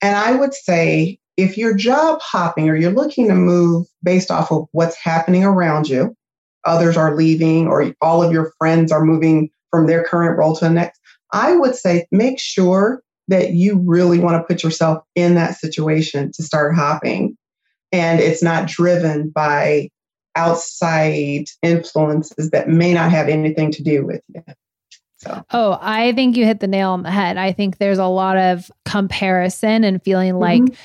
And 0.01 0.17
I 0.17 0.35
would 0.35 0.55
say 0.55 1.19
if 1.37 1.59
you're 1.59 1.75
job 1.75 2.21
hopping 2.21 2.69
or 2.69 2.77
you're 2.77 2.93
looking 2.93 3.29
to 3.29 3.35
move 3.35 3.87
based 4.03 4.31
off 4.31 4.53
of 4.53 4.67
what's 4.73 4.97
happening 4.97 5.45
around 5.45 5.89
you, 5.89 6.17
others 6.65 6.97
are 6.97 7.17
leaving, 7.17 7.67
or 7.67 7.95
all 8.01 8.23
of 8.23 8.33
your 8.33 8.53
friends 8.59 8.93
are 8.93 9.05
moving 9.05 9.51
from 9.71 9.87
their 9.87 10.05
current 10.05 10.39
role 10.39 10.55
to 10.57 10.65
the 10.65 10.71
next, 10.71 11.01
I 11.33 11.57
would 11.57 11.75
say 11.75 12.07
make 12.13 12.39
sure 12.39 13.03
that 13.29 13.55
you 13.55 13.83
really 13.85 14.19
want 14.19 14.37
to 14.41 14.47
put 14.47 14.63
yourself 14.63 15.03
in 15.15 15.35
that 15.35 15.57
situation 15.57 16.31
to 16.35 16.43
start 16.43 16.75
hopping. 16.75 17.37
And 17.91 18.21
it's 18.21 18.43
not 18.43 18.69
driven 18.69 19.31
by 19.31 19.89
outside 20.37 21.47
influences 21.63 22.51
that 22.51 22.69
may 22.69 22.93
not 22.93 23.11
have 23.11 23.29
anything 23.29 23.71
to 23.73 23.83
do 23.83 24.05
with 24.05 24.21
you. 24.35 24.43
So, 25.17 25.43
Oh, 25.53 25.79
I 25.81 26.13
think 26.13 26.37
you 26.37 26.45
hit 26.45 26.61
the 26.61 26.67
nail 26.67 26.91
on 26.91 27.03
the 27.03 27.11
head. 27.11 27.37
I 27.37 27.53
think 27.53 27.79
there's 27.79 27.99
a 27.99 28.07
lot 28.07 28.37
of 28.37 28.71
comparison 28.85 29.85
and 29.85 30.03
feeling 30.03 30.39
like 30.39 30.61
Mhm. 30.63 30.77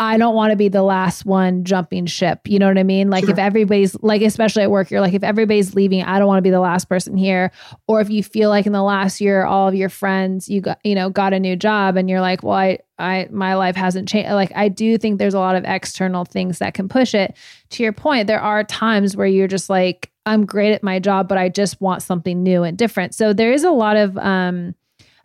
I 0.00 0.16
don't 0.16 0.36
want 0.36 0.52
to 0.52 0.56
be 0.56 0.68
the 0.68 0.84
last 0.84 1.26
one 1.26 1.64
jumping 1.64 2.06
ship. 2.06 2.46
You 2.46 2.60
know 2.60 2.68
what 2.68 2.78
I 2.78 2.84
mean? 2.84 3.10
Like 3.10 3.24
Sure. 3.24 3.32
if 3.32 3.38
everybody's 3.38 4.00
like, 4.00 4.22
especially 4.22 4.62
at 4.62 4.70
work, 4.70 4.92
you're 4.92 5.00
like, 5.00 5.12
if 5.12 5.24
everybody's 5.24 5.74
leaving, 5.74 6.04
I 6.04 6.18
don't 6.18 6.28
want 6.28 6.38
to 6.38 6.42
be 6.42 6.50
the 6.50 6.60
last 6.60 6.88
person 6.88 7.16
here. 7.16 7.50
Or 7.88 8.00
if 8.00 8.08
you 8.08 8.22
feel 8.22 8.48
like 8.48 8.64
in 8.66 8.72
the 8.72 8.82
last 8.82 9.20
year, 9.20 9.44
all 9.44 9.66
of 9.66 9.74
your 9.74 9.88
friends, 9.88 10.48
you 10.48 10.60
got, 10.60 10.78
you 10.84 10.94
know, 10.94 11.10
got 11.10 11.32
a 11.32 11.40
new 11.40 11.56
job 11.56 11.96
and 11.96 12.08
you're 12.08 12.20
like, 12.20 12.44
well, 12.44 12.54
I, 12.54 12.78
I, 12.96 13.26
my 13.32 13.54
life 13.56 13.74
hasn't 13.74 14.08
changed. 14.08 14.30
Like 14.30 14.52
I 14.54 14.68
do 14.68 14.98
think 14.98 15.18
there's 15.18 15.34
a 15.34 15.40
lot 15.40 15.56
of 15.56 15.64
external 15.66 16.24
things 16.24 16.60
that 16.60 16.74
can 16.74 16.88
push 16.88 17.12
it. 17.12 17.36
To 17.70 17.82
your 17.82 17.92
point, 17.92 18.28
there 18.28 18.40
are 18.40 18.62
times 18.62 19.16
where 19.16 19.26
you're 19.26 19.48
just 19.48 19.68
like, 19.68 20.12
I'm 20.26 20.46
great 20.46 20.72
at 20.74 20.84
my 20.84 21.00
job, 21.00 21.28
but 21.28 21.38
I 21.38 21.48
just 21.48 21.80
want 21.80 22.02
something 22.02 22.42
new 22.42 22.62
and 22.62 22.78
different. 22.78 23.16
So 23.16 23.32
there 23.32 23.52
is 23.52 23.64
a 23.64 23.70
lot 23.72 23.96
of, 23.96 24.16
um, 24.18 24.74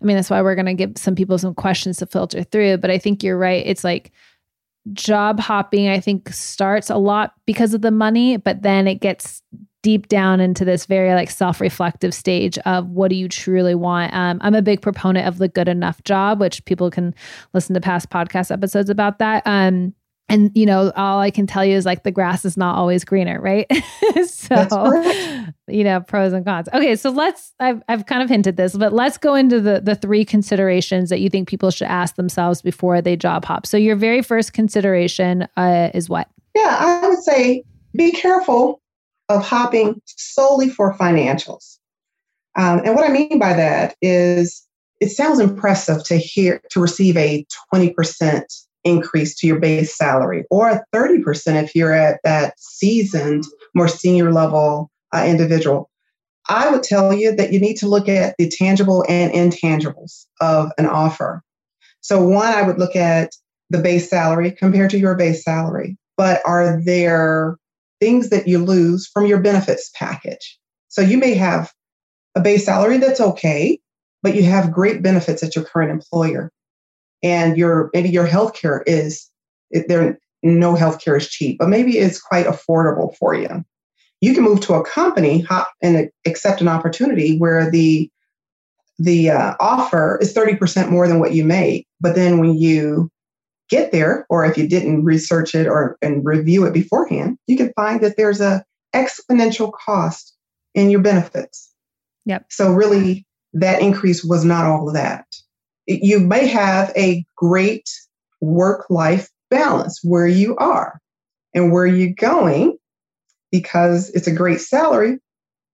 I 0.01 0.05
mean, 0.05 0.15
that's 0.17 0.29
why 0.29 0.41
we're 0.41 0.55
going 0.55 0.65
to 0.65 0.73
give 0.73 0.93
some 0.97 1.15
people 1.15 1.37
some 1.37 1.53
questions 1.53 1.97
to 1.97 2.05
filter 2.05 2.43
through. 2.43 2.77
But 2.77 2.89
I 2.89 2.97
think 2.97 3.23
you're 3.23 3.37
right. 3.37 3.63
It's 3.65 3.83
like 3.83 4.11
job 4.91 5.39
hopping, 5.39 5.87
I 5.87 5.99
think, 5.99 6.29
starts 6.33 6.89
a 6.89 6.97
lot 6.97 7.33
because 7.45 7.73
of 7.73 7.81
the 7.81 7.91
money, 7.91 8.37
but 8.37 8.61
then 8.61 8.87
it 8.87 8.95
gets 8.95 9.41
deep 9.81 10.07
down 10.07 10.39
into 10.39 10.63
this 10.63 10.85
very 10.85 11.13
like 11.13 11.29
self-reflective 11.29 12.13
stage 12.13 12.57
of 12.59 12.89
what 12.89 13.09
do 13.09 13.15
you 13.15 13.27
truly 13.27 13.75
want? 13.75 14.13
Um, 14.13 14.39
i'm 14.41 14.55
a 14.55 14.61
big 14.61 14.81
proponent 14.81 15.27
of 15.27 15.39
the 15.39 15.49
good 15.49 15.67
enough 15.67 16.01
job 16.05 16.39
which 16.39 16.63
people 16.63 16.89
can 16.89 17.13
listen 17.53 17.73
to 17.73 17.81
past 17.81 18.09
podcast 18.09 18.49
episodes 18.49 18.89
about 18.89 19.19
that. 19.19 19.43
Um, 19.45 19.93
and 20.33 20.51
you 20.55 20.65
know 20.65 20.91
all 20.95 21.19
i 21.19 21.31
can 21.31 21.47
tell 21.47 21.63
you 21.63 21.75
is 21.75 21.85
like 21.85 22.03
the 22.03 22.11
grass 22.11 22.43
is 22.43 22.57
not 22.57 22.75
always 22.75 23.03
greener 23.05 23.39
right? 23.39 23.69
So 24.25 25.01
you 25.67 25.83
know 25.83 26.01
pros 26.01 26.33
and 26.33 26.45
cons. 26.45 26.67
Okay 26.73 26.95
so 26.95 27.09
let's 27.09 27.53
I've, 27.59 27.81
I've 27.87 28.05
kind 28.05 28.21
of 28.21 28.29
hinted 28.29 28.57
this 28.57 28.75
but 28.75 28.93
let's 28.93 29.17
go 29.17 29.35
into 29.35 29.61
the 29.61 29.79
the 29.79 29.95
three 29.95 30.25
considerations 30.25 31.09
that 31.09 31.21
you 31.21 31.29
think 31.29 31.47
people 31.47 31.71
should 31.71 31.87
ask 31.87 32.15
themselves 32.15 32.61
before 32.61 33.01
they 33.01 33.15
job 33.15 33.45
hop. 33.45 33.65
So 33.65 33.77
your 33.77 33.95
very 33.95 34.21
first 34.21 34.53
consideration 34.53 35.47
uh, 35.55 35.89
is 35.93 36.09
what? 36.09 36.27
Yeah, 36.55 36.75
I 36.77 37.07
would 37.07 37.23
say 37.23 37.63
be 37.95 38.11
careful 38.11 38.81
of 39.29 39.43
hopping 39.43 40.01
solely 40.05 40.69
for 40.69 40.95
financials. 40.95 41.77
Um, 42.55 42.81
and 42.85 42.95
what 42.95 43.09
I 43.09 43.13
mean 43.13 43.39
by 43.39 43.53
that 43.53 43.95
is 44.01 44.65
it 44.99 45.09
sounds 45.09 45.39
impressive 45.39 46.03
to 46.05 46.17
hear 46.17 46.61
to 46.71 46.79
receive 46.79 47.17
a 47.17 47.45
20% 47.73 48.43
increase 48.83 49.35
to 49.35 49.47
your 49.47 49.59
base 49.59 49.95
salary 49.95 50.45
or 50.49 50.69
a 50.69 50.83
30% 50.93 51.63
if 51.63 51.75
you're 51.75 51.93
at 51.93 52.19
that 52.23 52.59
seasoned, 52.59 53.43
more 53.73 53.87
senior 53.87 54.31
level 54.31 54.91
uh, 55.13 55.25
individual. 55.25 55.89
I 56.49 56.69
would 56.69 56.83
tell 56.83 57.13
you 57.13 57.35
that 57.35 57.53
you 57.53 57.59
need 57.59 57.77
to 57.77 57.87
look 57.87 58.09
at 58.09 58.35
the 58.37 58.49
tangible 58.49 59.05
and 59.07 59.31
intangibles 59.31 60.25
of 60.41 60.71
an 60.77 60.85
offer. 60.85 61.41
So, 62.01 62.21
one, 62.21 62.51
I 62.51 62.63
would 62.63 62.79
look 62.79 62.97
at 62.97 63.31
the 63.69 63.79
base 63.79 64.09
salary 64.09 64.51
compared 64.51 64.91
to 64.91 64.99
your 64.99 65.15
base 65.15 65.43
salary, 65.43 65.97
but 66.17 66.41
are 66.45 66.81
there 66.83 67.57
things 68.03 68.29
that 68.31 68.49
you 68.49 68.59
lose 68.59 69.07
from 69.07 69.25
your 69.25 69.39
benefits 69.39 69.89
package. 69.95 70.59
So 70.89 71.01
you 71.01 71.17
may 71.17 71.35
have 71.35 71.71
a 72.35 72.41
base 72.41 72.65
salary 72.65 72.97
that's 72.97 73.21
okay, 73.21 73.79
but 74.21 74.35
you 74.35 74.43
have 74.43 74.73
great 74.73 75.01
benefits 75.01 75.41
at 75.41 75.55
your 75.55 75.63
current 75.63 75.89
employer. 75.89 76.51
And 77.23 77.57
your 77.57 77.89
maybe 77.93 78.09
your 78.09 78.27
healthcare 78.27 78.83
is 78.85 79.29
there 79.87 80.19
no 80.43 80.75
healthcare 80.75 81.17
is 81.17 81.29
cheap, 81.29 81.57
but 81.57 81.69
maybe 81.69 81.97
it's 81.97 82.21
quite 82.21 82.45
affordable 82.45 83.15
for 83.15 83.33
you. 83.33 83.63
You 84.21 84.33
can 84.33 84.43
move 84.43 84.59
to 84.61 84.73
a 84.73 84.85
company 84.85 85.41
hop, 85.41 85.71
and 85.81 86.09
accept 86.25 86.61
an 86.61 86.67
opportunity 86.67 87.37
where 87.37 87.71
the 87.71 88.09
the 88.99 89.31
uh, 89.31 89.55
offer 89.59 90.19
is 90.21 90.33
30% 90.33 90.89
more 90.89 91.07
than 91.07 91.19
what 91.19 91.33
you 91.33 91.43
make. 91.43 91.87
But 91.99 92.13
then 92.13 92.37
when 92.37 92.53
you 92.53 93.09
get 93.69 93.91
there, 93.91 94.25
or 94.29 94.45
if 94.45 94.55
you 94.57 94.67
didn't 94.67 95.03
research 95.03 95.55
it 95.55 95.67
or 95.67 95.97
and 96.01 96.23
review 96.23 96.65
it 96.65 96.73
beforehand, 96.73 97.37
you 97.47 97.57
can 97.57 97.73
find 97.75 98.01
that 98.01 98.17
there's 98.17 98.41
a 98.41 98.63
exponential 98.93 99.71
cost 99.73 100.35
in 100.75 100.89
your 100.89 101.01
benefits. 101.01 101.71
Yep. 102.25 102.45
So 102.49 102.71
really, 102.71 103.25
that 103.53 103.81
increase 103.81 104.23
was 104.23 104.45
not 104.45 104.65
all 104.65 104.87
of 104.87 104.93
that. 104.93 105.25
You 105.85 106.19
may 106.19 106.47
have 106.47 106.91
a 106.95 107.25
great 107.35 107.89
work-life 108.41 109.29
balance 109.49 109.99
where 110.03 110.27
you 110.27 110.55
are 110.57 110.99
and 111.53 111.71
where 111.71 111.85
you're 111.85 112.13
going 112.13 112.77
because 113.51 114.09
it's 114.11 114.27
a 114.27 114.33
great 114.33 114.59
salary. 114.59 115.19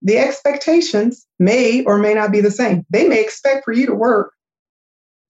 The 0.02 0.17
expectations 0.17 1.26
may 1.39 1.84
or 1.84 1.98
may 1.98 2.13
not 2.13 2.32
be 2.32 2.41
the 2.41 2.52
same. 2.52 2.86
They 2.89 3.08
may 3.08 3.22
expect 3.22 3.65
for 3.65 3.72
you 3.72 3.86
to 3.86 3.93
work 3.93 4.34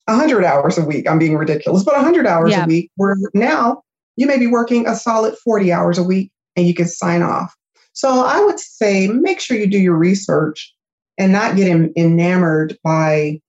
100 0.05 0.43
hours 0.43 0.77
a 0.77 0.85
week. 0.85 1.09
I'm 1.09 1.19
being 1.19 1.37
ridiculous, 1.37 1.83
but 1.83 1.95
100 1.95 2.25
hours 2.25 2.51
yeah. 2.51 2.63
a 2.63 2.67
week, 2.67 2.91
where 2.95 3.15
now 3.33 3.83
you 4.15 4.27
may 4.27 4.37
be 4.37 4.47
working 4.47 4.87
a 4.87 4.95
solid 4.95 5.35
40 5.37 5.71
hours 5.71 5.97
a 5.97 6.03
week 6.03 6.31
and 6.55 6.67
you 6.67 6.73
can 6.73 6.87
sign 6.87 7.21
off. 7.21 7.55
So 7.93 8.23
I 8.23 8.43
would 8.43 8.59
say 8.59 9.07
make 9.07 9.39
sure 9.39 9.57
you 9.57 9.67
do 9.67 9.79
your 9.79 9.95
research 9.95 10.73
and 11.17 11.31
not 11.31 11.55
get 11.55 11.67
enamored 11.95 12.77
by 12.83 13.41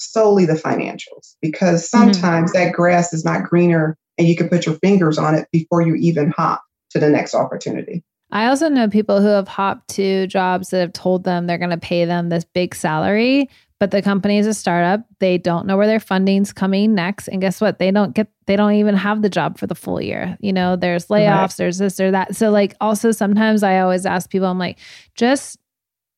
solely 0.00 0.46
the 0.46 0.54
financials 0.54 1.34
because 1.40 1.88
sometimes 1.88 2.52
mm-hmm. 2.52 2.64
that 2.64 2.72
grass 2.72 3.12
is 3.12 3.24
not 3.24 3.44
greener 3.44 3.96
and 4.18 4.26
you 4.26 4.36
can 4.36 4.48
put 4.48 4.66
your 4.66 4.76
fingers 4.76 5.18
on 5.18 5.34
it 5.34 5.48
before 5.52 5.82
you 5.82 5.94
even 5.94 6.30
hop 6.30 6.62
to 6.90 6.98
the 6.98 7.08
next 7.08 7.34
opportunity. 7.34 8.02
I 8.32 8.46
also 8.46 8.68
know 8.68 8.88
people 8.88 9.20
who 9.20 9.28
have 9.28 9.48
hopped 9.48 9.88
to 9.96 10.26
jobs 10.26 10.70
that 10.70 10.80
have 10.80 10.92
told 10.92 11.24
them 11.24 11.46
they're 11.46 11.58
going 11.58 11.70
to 11.70 11.78
pay 11.78 12.04
them 12.04 12.28
this 12.28 12.44
big 12.44 12.74
salary, 12.74 13.48
but 13.80 13.90
the 13.90 14.02
company 14.02 14.38
is 14.38 14.46
a 14.46 14.54
startup. 14.54 15.00
They 15.18 15.36
don't 15.38 15.66
know 15.66 15.76
where 15.76 15.86
their 15.86 16.00
funding's 16.00 16.52
coming 16.52 16.94
next. 16.94 17.28
And 17.28 17.40
guess 17.40 17.60
what? 17.60 17.78
They 17.78 17.90
don't 17.90 18.14
get, 18.14 18.28
they 18.46 18.54
don't 18.54 18.74
even 18.74 18.94
have 18.94 19.22
the 19.22 19.30
job 19.30 19.58
for 19.58 19.66
the 19.66 19.74
full 19.74 20.00
year. 20.00 20.36
You 20.40 20.52
know, 20.52 20.76
there's 20.76 21.06
layoffs, 21.06 21.40
right. 21.40 21.56
there's 21.56 21.78
this 21.78 21.98
or 21.98 22.10
that. 22.12 22.36
So, 22.36 22.50
like, 22.50 22.74
also 22.80 23.10
sometimes 23.10 23.62
I 23.62 23.80
always 23.80 24.06
ask 24.06 24.30
people, 24.30 24.48
I'm 24.48 24.58
like, 24.58 24.78
just 25.16 25.58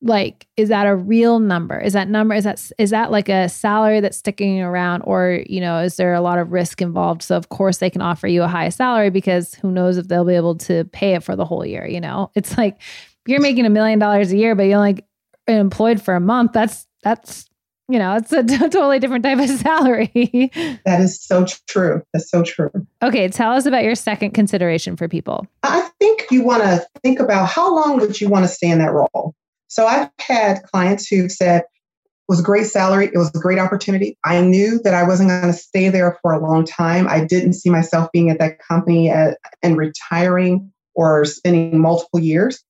like 0.03 0.45
is 0.57 0.69
that 0.69 0.85
a 0.85 0.95
real 0.95 1.39
number 1.39 1.79
is 1.79 1.93
that 1.93 2.09
number 2.09 2.35
is 2.35 2.43
that 2.43 2.71
is 2.77 2.89
that 2.89 3.09
like 3.09 3.29
a 3.29 3.47
salary 3.47 4.01
that's 4.01 4.17
sticking 4.17 4.61
around 4.61 5.01
or 5.03 5.43
you 5.47 5.61
know 5.61 5.79
is 5.79 5.95
there 5.95 6.13
a 6.13 6.21
lot 6.21 6.37
of 6.37 6.51
risk 6.51 6.81
involved 6.81 7.23
so 7.23 7.37
of 7.37 7.49
course 7.49 7.77
they 7.77 7.89
can 7.89 8.01
offer 8.01 8.27
you 8.27 8.43
a 8.43 8.47
high 8.47 8.69
salary 8.69 9.09
because 9.09 9.55
who 9.55 9.71
knows 9.71 9.97
if 9.97 10.07
they'll 10.09 10.25
be 10.25 10.35
able 10.35 10.55
to 10.55 10.83
pay 10.85 11.13
it 11.15 11.23
for 11.23 11.35
the 11.35 11.45
whole 11.45 11.65
year 11.65 11.87
you 11.87 12.01
know 12.01 12.29
it's 12.35 12.57
like 12.57 12.79
you're 13.25 13.41
making 13.41 13.65
a 13.65 13.69
million 13.69 13.97
dollars 13.97 14.31
a 14.31 14.37
year 14.37 14.55
but 14.55 14.63
you're 14.63 14.77
only 14.77 15.03
employed 15.47 16.01
for 16.01 16.15
a 16.15 16.19
month 16.19 16.51
that's 16.51 16.85
that's 17.01 17.49
you 17.89 17.99
know, 17.99 18.15
it's 18.15 18.31
a 18.31 18.43
t- 18.43 18.57
totally 18.57 18.97
different 18.97 19.25
type 19.25 19.39
of 19.39 19.49
salary. 19.49 20.09
that 20.85 21.01
is 21.01 21.21
so 21.21 21.45
true. 21.67 22.01
That's 22.13 22.29
so 22.31 22.41
true. 22.41 22.71
Okay, 23.01 23.27
tell 23.27 23.51
us 23.51 23.65
about 23.65 23.83
your 23.83 23.93
second 23.93 24.31
consideration 24.31 24.95
for 24.95 25.09
people. 25.09 25.45
I 25.63 25.89
think 25.99 26.25
you 26.31 26.43
want 26.43 26.63
to 26.63 26.87
think 27.01 27.19
about 27.19 27.49
how 27.49 27.75
long 27.75 27.99
would 27.99 28.21
you 28.21 28.29
want 28.29 28.45
to 28.45 28.47
stay 28.47 28.69
in 28.69 28.79
that 28.79 28.93
role? 28.93 29.35
So 29.73 29.87
I've 29.87 30.11
had 30.19 30.61
clients 30.71 31.07
who've 31.07 31.31
said, 31.31 31.61
it 31.61 32.29
was 32.29 32.39
a 32.39 32.43
great 32.43 32.67
salary. 32.67 33.07
It 33.07 33.17
was 33.17 33.31
a 33.33 33.39
great 33.39 33.57
opportunity. 33.57 34.19
I 34.23 34.39
knew 34.39 34.79
that 34.83 34.93
I 34.93 35.01
wasn't 35.01 35.29
going 35.29 35.47
to 35.47 35.53
stay 35.53 35.89
there 35.89 36.19
for 36.21 36.31
a 36.31 36.39
long 36.39 36.63
time. 36.63 37.07
I 37.07 37.25
didn't 37.25 37.53
see 37.53 37.71
myself 37.71 38.11
being 38.13 38.29
at 38.29 38.37
that 38.37 38.59
company 38.59 39.09
at, 39.09 39.39
and 39.63 39.75
retiring 39.75 40.71
or 40.93 41.25
spending 41.25 41.79
multiple 41.79 42.19
years. 42.19 42.63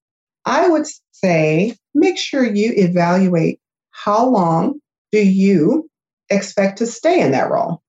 I 0.46 0.70
would 0.70 0.86
say 1.12 1.76
make 1.94 2.18
sure 2.18 2.46
you 2.46 2.72
evaluate 2.78 3.60
how 3.92 4.26
long 4.26 4.80
do 5.12 5.20
you 5.20 5.90
expect 6.30 6.78
to 6.78 6.86
stay 6.86 7.20
in 7.20 7.32
that 7.32 7.52
role 7.52 7.84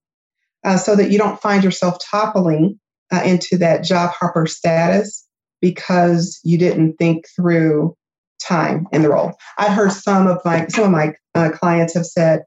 uh, 0.64 0.76
so 0.76 0.96
that 0.96 1.12
you 1.12 1.18
don't 1.18 1.40
find 1.40 1.62
yourself 1.62 1.98
toppling 2.00 2.80
uh, 3.12 3.22
into 3.24 3.58
that 3.58 3.84
job 3.84 4.10
hopper 4.10 4.48
status 4.48 5.24
because 5.60 6.40
you 6.42 6.58
didn't 6.58 6.94
think 6.96 7.26
through 7.36 7.96
time 8.42 8.86
in 8.92 9.02
the 9.02 9.10
role. 9.10 9.34
I've 9.58 9.72
heard 9.72 9.92
some 9.92 10.26
of 10.26 10.40
my 10.44 10.66
some 10.68 10.84
of 10.84 10.90
my 10.90 11.14
uh, 11.34 11.50
clients 11.50 11.94
have 11.94 12.06
said, 12.06 12.42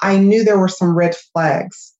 "I 0.00 0.18
knew 0.18 0.44
there 0.44 0.58
were 0.58 0.68
some 0.68 0.96
red 0.96 1.14
flags 1.16 1.94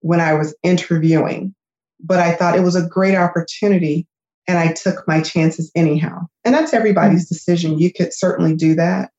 when 0.00 0.20
I 0.20 0.34
was 0.34 0.54
interviewing, 0.62 1.54
but 2.00 2.18
I 2.18 2.34
thought 2.34 2.56
it 2.56 2.62
was 2.62 2.76
a 2.76 2.88
great 2.88 3.16
opportunity, 3.16 4.06
and 4.48 4.58
I 4.58 4.72
took 4.72 5.06
my 5.06 5.20
chances 5.20 5.70
anyhow." 5.74 6.26
And 6.44 6.54
that's 6.54 6.74
everybody's 6.74 7.26
mm-hmm. 7.26 7.34
decision. 7.34 7.78
You 7.78 7.92
could 7.92 8.12
certainly 8.12 8.54
do 8.54 8.74
that, 8.74 9.10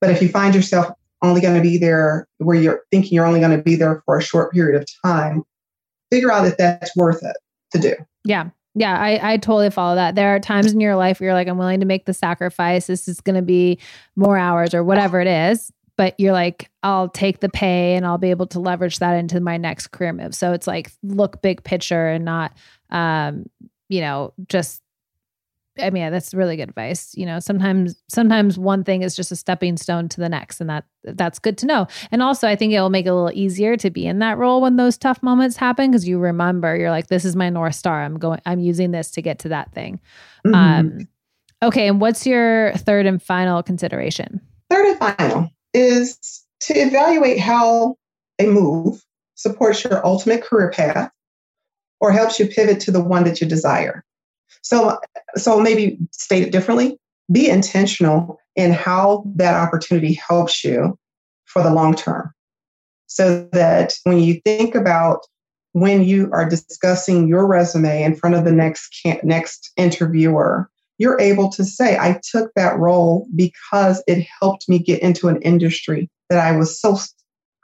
but 0.00 0.10
if 0.10 0.22
you 0.22 0.28
find 0.28 0.54
yourself 0.54 0.94
only 1.22 1.40
going 1.40 1.56
to 1.56 1.62
be 1.62 1.78
there 1.78 2.26
where 2.38 2.56
you're 2.56 2.82
thinking 2.90 3.12
you're 3.12 3.26
only 3.26 3.40
going 3.40 3.56
to 3.56 3.62
be 3.62 3.76
there 3.76 4.02
for 4.04 4.18
a 4.18 4.22
short 4.22 4.52
period 4.52 4.80
of 4.80 4.86
time, 5.04 5.44
figure 6.10 6.32
out 6.32 6.46
if 6.46 6.56
that's 6.56 6.94
worth 6.96 7.22
it 7.22 7.36
to 7.72 7.78
do. 7.78 7.94
Yeah. 8.24 8.50
Yeah, 8.74 8.96
I, 8.98 9.34
I 9.34 9.36
totally 9.36 9.70
follow 9.70 9.96
that. 9.96 10.14
There 10.14 10.34
are 10.34 10.40
times 10.40 10.72
in 10.72 10.80
your 10.80 10.96
life 10.96 11.20
where 11.20 11.28
you're 11.28 11.34
like, 11.34 11.48
I'm 11.48 11.58
willing 11.58 11.80
to 11.80 11.86
make 11.86 12.06
the 12.06 12.14
sacrifice. 12.14 12.86
This 12.86 13.06
is 13.06 13.20
going 13.20 13.36
to 13.36 13.42
be 13.42 13.78
more 14.16 14.38
hours 14.38 14.72
or 14.72 14.82
whatever 14.82 15.20
it 15.20 15.26
is. 15.26 15.70
But 15.98 16.18
you're 16.18 16.32
like, 16.32 16.70
I'll 16.82 17.10
take 17.10 17.40
the 17.40 17.50
pay 17.50 17.94
and 17.96 18.06
I'll 18.06 18.16
be 18.16 18.30
able 18.30 18.46
to 18.48 18.60
leverage 18.60 18.98
that 19.00 19.12
into 19.12 19.40
my 19.40 19.58
next 19.58 19.88
career 19.88 20.14
move. 20.14 20.34
So 20.34 20.52
it's 20.54 20.66
like, 20.66 20.90
look 21.02 21.42
big 21.42 21.62
picture 21.64 22.08
and 22.08 22.24
not, 22.24 22.56
um, 22.88 23.44
you 23.90 24.00
know, 24.00 24.32
just 24.48 24.80
I 25.80 25.88
mean, 25.90 26.10
that's 26.12 26.34
really 26.34 26.56
good 26.56 26.68
advice. 26.68 27.14
You 27.16 27.24
know, 27.24 27.38
sometimes 27.38 28.02
sometimes 28.08 28.58
one 28.58 28.84
thing 28.84 29.02
is 29.02 29.16
just 29.16 29.32
a 29.32 29.36
stepping 29.36 29.76
stone 29.76 30.08
to 30.10 30.20
the 30.20 30.28
next, 30.28 30.60
and 30.60 30.68
that 30.68 30.84
that's 31.04 31.38
good 31.38 31.56
to 31.58 31.66
know. 31.66 31.86
And 32.10 32.22
also, 32.22 32.46
I 32.46 32.56
think 32.56 32.72
it 32.72 32.80
will 32.80 32.90
make 32.90 33.06
it 33.06 33.10
a 33.10 33.14
little 33.14 33.32
easier 33.32 33.76
to 33.78 33.90
be 33.90 34.06
in 34.06 34.18
that 34.18 34.36
role 34.36 34.60
when 34.60 34.76
those 34.76 34.98
tough 34.98 35.22
moments 35.22 35.56
happen 35.56 35.90
because 35.90 36.06
you 36.06 36.18
remember 36.18 36.76
you're 36.76 36.90
like, 36.90 37.06
this 37.06 37.24
is 37.24 37.34
my 37.34 37.48
north 37.48 37.74
star. 37.74 38.02
I'm 38.02 38.18
going. 38.18 38.40
I'm 38.44 38.60
using 38.60 38.90
this 38.90 39.10
to 39.12 39.22
get 39.22 39.38
to 39.40 39.48
that 39.48 39.72
thing. 39.72 39.98
Mm-hmm. 40.46 40.54
Um, 40.54 41.08
okay, 41.62 41.88
and 41.88 42.00
what's 42.00 42.26
your 42.26 42.72
third 42.74 43.06
and 43.06 43.22
final 43.22 43.62
consideration? 43.62 44.40
Third 44.68 44.86
and 44.86 44.98
final 44.98 45.50
is 45.72 46.44
to 46.60 46.74
evaluate 46.74 47.38
how 47.38 47.96
a 48.38 48.46
move 48.46 49.02
supports 49.36 49.84
your 49.84 50.04
ultimate 50.06 50.42
career 50.42 50.70
path 50.70 51.10
or 52.00 52.12
helps 52.12 52.38
you 52.38 52.46
pivot 52.46 52.80
to 52.80 52.90
the 52.90 53.02
one 53.02 53.24
that 53.24 53.40
you 53.40 53.46
desire. 53.46 54.04
So, 54.62 54.98
so 55.36 55.60
maybe 55.60 55.98
state 56.12 56.42
it 56.42 56.52
differently. 56.52 56.98
Be 57.30 57.48
intentional 57.48 58.38
in 58.56 58.72
how 58.72 59.24
that 59.36 59.54
opportunity 59.54 60.14
helps 60.14 60.64
you 60.64 60.98
for 61.44 61.62
the 61.62 61.72
long 61.72 61.94
term. 61.94 62.32
So 63.06 63.48
that 63.52 63.94
when 64.04 64.20
you 64.20 64.40
think 64.44 64.74
about 64.74 65.26
when 65.72 66.04
you 66.04 66.30
are 66.32 66.48
discussing 66.48 67.28
your 67.28 67.46
resume 67.46 68.02
in 68.02 68.14
front 68.14 68.34
of 68.34 68.44
the 68.44 68.52
next 68.52 69.00
next 69.22 69.72
interviewer, 69.76 70.68
you're 70.98 71.20
able 71.20 71.50
to 71.50 71.64
say, 71.64 71.98
"I 71.98 72.20
took 72.30 72.52
that 72.54 72.78
role 72.78 73.26
because 73.34 74.02
it 74.06 74.26
helped 74.40 74.68
me 74.68 74.78
get 74.78 75.02
into 75.02 75.28
an 75.28 75.40
industry 75.42 76.10
that 76.30 76.38
I 76.38 76.56
was 76.56 76.78
so 76.80 76.98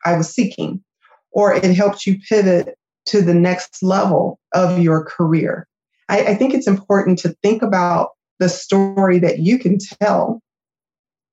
I 0.04 0.16
was 0.16 0.32
seeking, 0.32 0.82
or 1.32 1.54
it 1.54 1.64
helped 1.64 2.06
you 2.06 2.18
pivot 2.28 2.76
to 3.06 3.22
the 3.22 3.34
next 3.34 3.82
level 3.82 4.38
of 4.52 4.78
your 4.78 5.04
career." 5.04 5.66
I, 6.08 6.26
I 6.26 6.34
think 6.34 6.54
it's 6.54 6.66
important 6.66 7.18
to 7.20 7.36
think 7.42 7.62
about 7.62 8.10
the 8.38 8.48
story 8.48 9.18
that 9.18 9.40
you 9.40 9.58
can 9.58 9.78
tell 10.00 10.40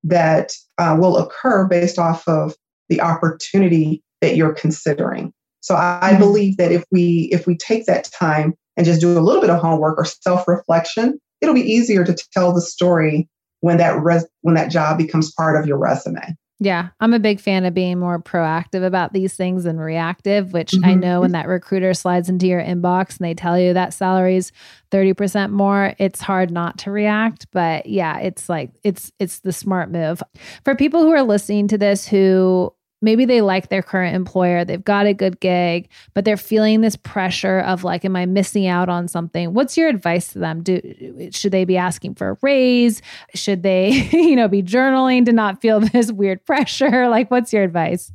that 0.04 0.52
uh, 0.78 0.96
will 1.00 1.18
occur 1.18 1.66
based 1.66 1.98
off 1.98 2.28
of 2.28 2.56
the 2.90 3.02
opportunity 3.02 4.04
that 4.22 4.36
you're 4.36 4.54
considering. 4.54 5.34
So 5.62 5.76
I, 5.76 6.00
I 6.02 6.10
mm-hmm. 6.12 6.20
believe 6.20 6.58
that 6.58 6.72
if 6.72 6.84
we 6.92 7.30
if 7.32 7.48
we 7.48 7.58
take 7.58 7.86
that 7.86 8.10
time 8.18 8.54
and 8.78 8.86
just 8.86 9.02
do 9.02 9.18
a 9.18 9.20
little 9.20 9.42
bit 9.42 9.50
of 9.50 9.60
homework 9.60 9.98
or 9.98 10.06
self-reflection, 10.06 11.20
it'll 11.42 11.56
be 11.56 11.62
easier 11.62 12.04
to 12.04 12.16
tell 12.34 12.54
the 12.54 12.62
story 12.62 13.28
when 13.62 13.78
that 13.78 14.00
res- 14.02 14.28
when 14.42 14.56
that 14.56 14.70
job 14.70 14.98
becomes 14.98 15.32
part 15.34 15.60
of 15.60 15.68
your 15.68 15.78
resume. 15.78 16.36
Yeah, 16.60 16.90
I'm 17.02 17.14
a 17.14 17.20
big 17.20 17.42
fan 17.42 17.66
of 17.66 17.74
being 17.74 18.00
more 18.00 18.18
proactive 18.18 18.86
about 18.86 19.12
these 19.12 19.36
things 19.36 19.66
than 19.66 19.78
reactive, 19.78 20.54
which 20.54 20.72
mm-hmm. 20.72 20.86
I 20.86 20.94
know 20.94 21.20
when 21.20 21.34
that 21.34 21.50
recruiter 21.50 21.94
slides 21.94 22.30
into 22.30 22.48
your 22.48 22.62
inbox 22.62 23.18
and 23.18 23.28
they 23.28 23.34
tell 23.34 23.60
you 23.60 23.74
that 23.74 23.94
salary's 23.94 24.54
30% 24.92 25.52
more, 25.52 25.94
it's 25.98 26.22
hard 26.22 26.52
not 26.52 26.78
to 26.80 26.92
react, 26.92 27.48
but 27.52 27.88
yeah, 27.88 28.20
it's 28.20 28.48
like 28.48 28.72
it's 28.86 29.12
it's 29.20 29.40
the 29.40 29.52
smart 29.52 29.92
move. 29.92 30.24
For 30.64 30.76
people 30.76 31.04
who 31.04 31.12
are 31.12 31.24
listening 31.24 31.68
to 31.70 31.78
this 31.78 32.08
who 32.08 32.74
maybe 33.06 33.24
they 33.24 33.40
like 33.40 33.70
their 33.70 33.84
current 33.84 34.16
employer, 34.16 34.66
they've 34.66 34.84
got 34.84 35.06
a 35.06 35.14
good 35.14 35.40
gig, 35.40 35.88
but 36.14 36.26
they're 36.26 36.36
feeling 36.36 36.82
this 36.82 36.98
pressure 36.98 37.60
of 37.60 37.84
like, 37.84 38.04
am 38.04 38.16
I 38.16 38.26
missing 38.26 38.68
out 38.68 38.90
on 38.90 39.08
something? 39.08 39.54
What's 39.54 39.78
your 39.78 39.88
advice 39.88 40.34
to 40.34 40.40
them? 40.40 40.64
Do 40.64 41.30
should 41.32 41.54
they 41.54 41.64
be 41.64 41.78
asking 41.78 42.16
for 42.16 42.32
a 42.32 42.38
raise? 42.42 43.02
Should 43.36 43.64
they, 43.64 43.90
you 44.12 44.36
know, 44.36 44.50
be 44.50 44.64
journaling 44.64 45.26
to 45.26 45.32
not 45.32 45.62
feel 45.62 45.80
this 45.94 46.12
weird 46.12 46.44
pressure? 46.46 47.06
Like, 47.16 47.30
what's 47.30 47.54
your 47.54 47.64
advice? 47.64 48.12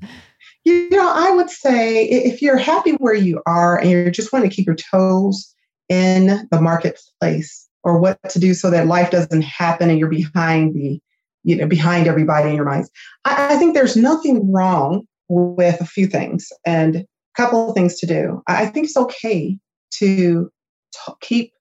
You 0.64 0.90
know, 0.90 1.10
I 1.14 1.30
would 1.30 1.48
say 1.48 2.04
if 2.04 2.42
you're 2.42 2.58
happy 2.58 2.92
where 2.92 3.14
you 3.14 3.40
are 3.46 3.78
and 3.78 3.88
you're 3.88 4.10
just 4.10 4.32
want 4.32 4.44
to 4.44 4.50
keep 4.50 4.66
your 4.66 4.74
toes 4.74 5.54
in 5.88 6.48
the 6.50 6.60
marketplace 6.60 7.68
or 7.84 7.98
what 7.98 8.18
to 8.30 8.38
do 8.38 8.52
so 8.52 8.68
that 8.70 8.88
life 8.88 9.10
doesn't 9.10 9.42
happen 9.42 9.88
and 9.88 9.98
you're 9.98 10.08
behind 10.08 10.74
the 10.74 11.00
you 11.44 11.56
know 11.56 11.66
behind 11.66 12.06
everybody 12.06 12.50
in 12.50 12.56
your 12.56 12.64
minds. 12.64 12.90
I, 13.24 13.54
I 13.54 13.56
think 13.56 13.74
there's 13.74 13.96
nothing 13.96 14.52
wrong 14.52 15.06
with 15.28 15.80
a 15.80 15.86
few 15.86 16.06
things 16.06 16.52
and 16.66 16.96
a 16.96 17.06
couple 17.36 17.68
of 17.68 17.74
things 17.74 17.98
to 18.00 18.06
do. 18.06 18.42
I 18.46 18.66
think 18.66 18.86
it's 18.86 18.96
okay 18.96 19.58
to 19.92 20.50
t- 20.92 21.12
keep 21.20 21.52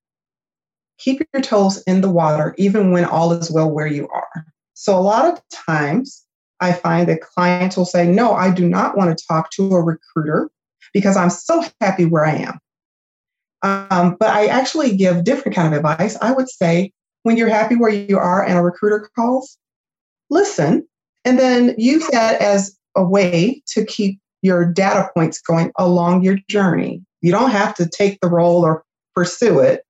keep 0.97 1.21
your 1.33 1.41
toes 1.41 1.81
in 1.87 2.01
the 2.01 2.09
water 2.09 2.53
even 2.57 2.91
when 2.91 3.05
all 3.05 3.31
is 3.31 3.49
well 3.49 3.71
where 3.71 3.87
you 3.87 4.07
are. 4.09 4.45
So 4.73 4.97
a 4.97 5.01
lot 5.01 5.31
of 5.31 5.41
times 5.51 6.25
i 6.61 6.73
find 6.73 7.07
that 7.07 7.21
clients 7.21 7.77
will 7.77 7.85
say 7.85 8.05
no 8.05 8.33
i 8.33 8.51
do 8.51 8.67
not 8.67 8.97
want 8.97 9.17
to 9.17 9.25
talk 9.25 9.49
to 9.51 9.73
a 9.73 9.81
recruiter 9.81 10.49
because 10.93 11.15
i'm 11.15 11.29
so 11.29 11.63
happy 11.79 12.05
where 12.05 12.25
i 12.25 12.35
am. 12.35 12.59
Um, 13.61 14.17
but 14.19 14.29
i 14.29 14.47
actually 14.47 14.95
give 14.95 15.23
different 15.23 15.55
kind 15.55 15.73
of 15.73 15.77
advice. 15.77 16.17
I 16.21 16.31
would 16.31 16.49
say 16.49 16.91
when 17.23 17.37
you're 17.37 17.49
happy 17.49 17.75
where 17.75 17.89
you 17.91 18.17
are 18.17 18.43
and 18.45 18.57
a 18.57 18.61
recruiter 18.61 19.09
calls 19.15 19.57
listen, 20.29 20.87
and 21.25 21.39
then 21.39 21.75
use 21.77 22.07
that 22.07 22.41
as 22.41 22.77
a 22.95 23.03
way 23.03 23.61
to 23.67 23.85
keep 23.85 24.19
your 24.41 24.65
data 24.65 25.09
points 25.13 25.41
going 25.41 25.71
along 25.77 26.23
your 26.23 26.37
journey. 26.49 27.03
You 27.21 27.31
don't 27.31 27.51
have 27.51 27.75
to 27.75 27.87
take 27.87 28.19
the 28.21 28.29
role 28.29 28.63
or 28.63 28.83
pursue 29.15 29.59
it, 29.59 29.83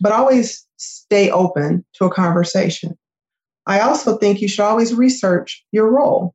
but 0.00 0.12
always 0.12 0.66
stay 0.78 1.30
open 1.30 1.84
to 1.94 2.06
a 2.06 2.10
conversation. 2.10 2.96
I 3.66 3.80
also 3.80 4.16
think 4.16 4.40
you 4.40 4.48
should 4.48 4.64
always 4.64 4.94
research 4.94 5.62
your 5.72 5.90
role 5.90 6.34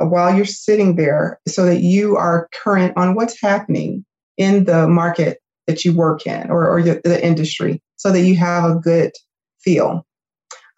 uh, 0.00 0.06
while 0.06 0.34
you're 0.34 0.44
sitting 0.44 0.96
there 0.96 1.40
so 1.48 1.66
that 1.66 1.80
you 1.80 2.16
are 2.16 2.48
current 2.54 2.96
on 2.96 3.14
what's 3.14 3.40
happening 3.40 4.04
in 4.36 4.64
the 4.64 4.86
market 4.86 5.38
that 5.66 5.84
you 5.84 5.92
work 5.92 6.26
in 6.26 6.50
or, 6.50 6.68
or 6.68 6.82
the, 6.82 7.00
the 7.04 7.24
industry 7.24 7.82
so 7.96 8.12
that 8.12 8.22
you 8.22 8.36
have 8.36 8.64
a 8.64 8.76
good 8.76 9.12
feel. 9.60 10.06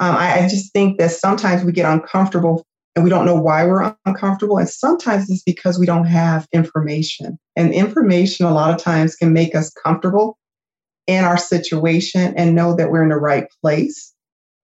Um, 0.00 0.14
I, 0.14 0.40
I 0.40 0.48
just 0.48 0.72
think 0.72 0.98
that 0.98 1.10
sometimes 1.10 1.64
we 1.64 1.72
get 1.72 1.90
uncomfortable 1.90 2.64
and 2.94 3.04
we 3.04 3.10
don't 3.10 3.26
know 3.26 3.34
why 3.34 3.66
we're 3.66 3.94
uncomfortable. 4.06 4.58
And 4.58 4.68
sometimes 4.68 5.28
it's 5.28 5.42
because 5.42 5.78
we 5.78 5.86
don't 5.86 6.06
have 6.06 6.46
information. 6.52 7.38
And 7.54 7.72
information, 7.72 8.46
a 8.46 8.52
lot 8.52 8.74
of 8.74 8.82
times, 8.82 9.16
can 9.16 9.32
make 9.32 9.54
us 9.54 9.70
comfortable 9.70 10.38
in 11.06 11.24
our 11.24 11.36
situation 11.36 12.34
and 12.36 12.54
know 12.54 12.74
that 12.74 12.90
we're 12.90 13.02
in 13.02 13.10
the 13.10 13.16
right 13.16 13.46
place. 13.62 14.12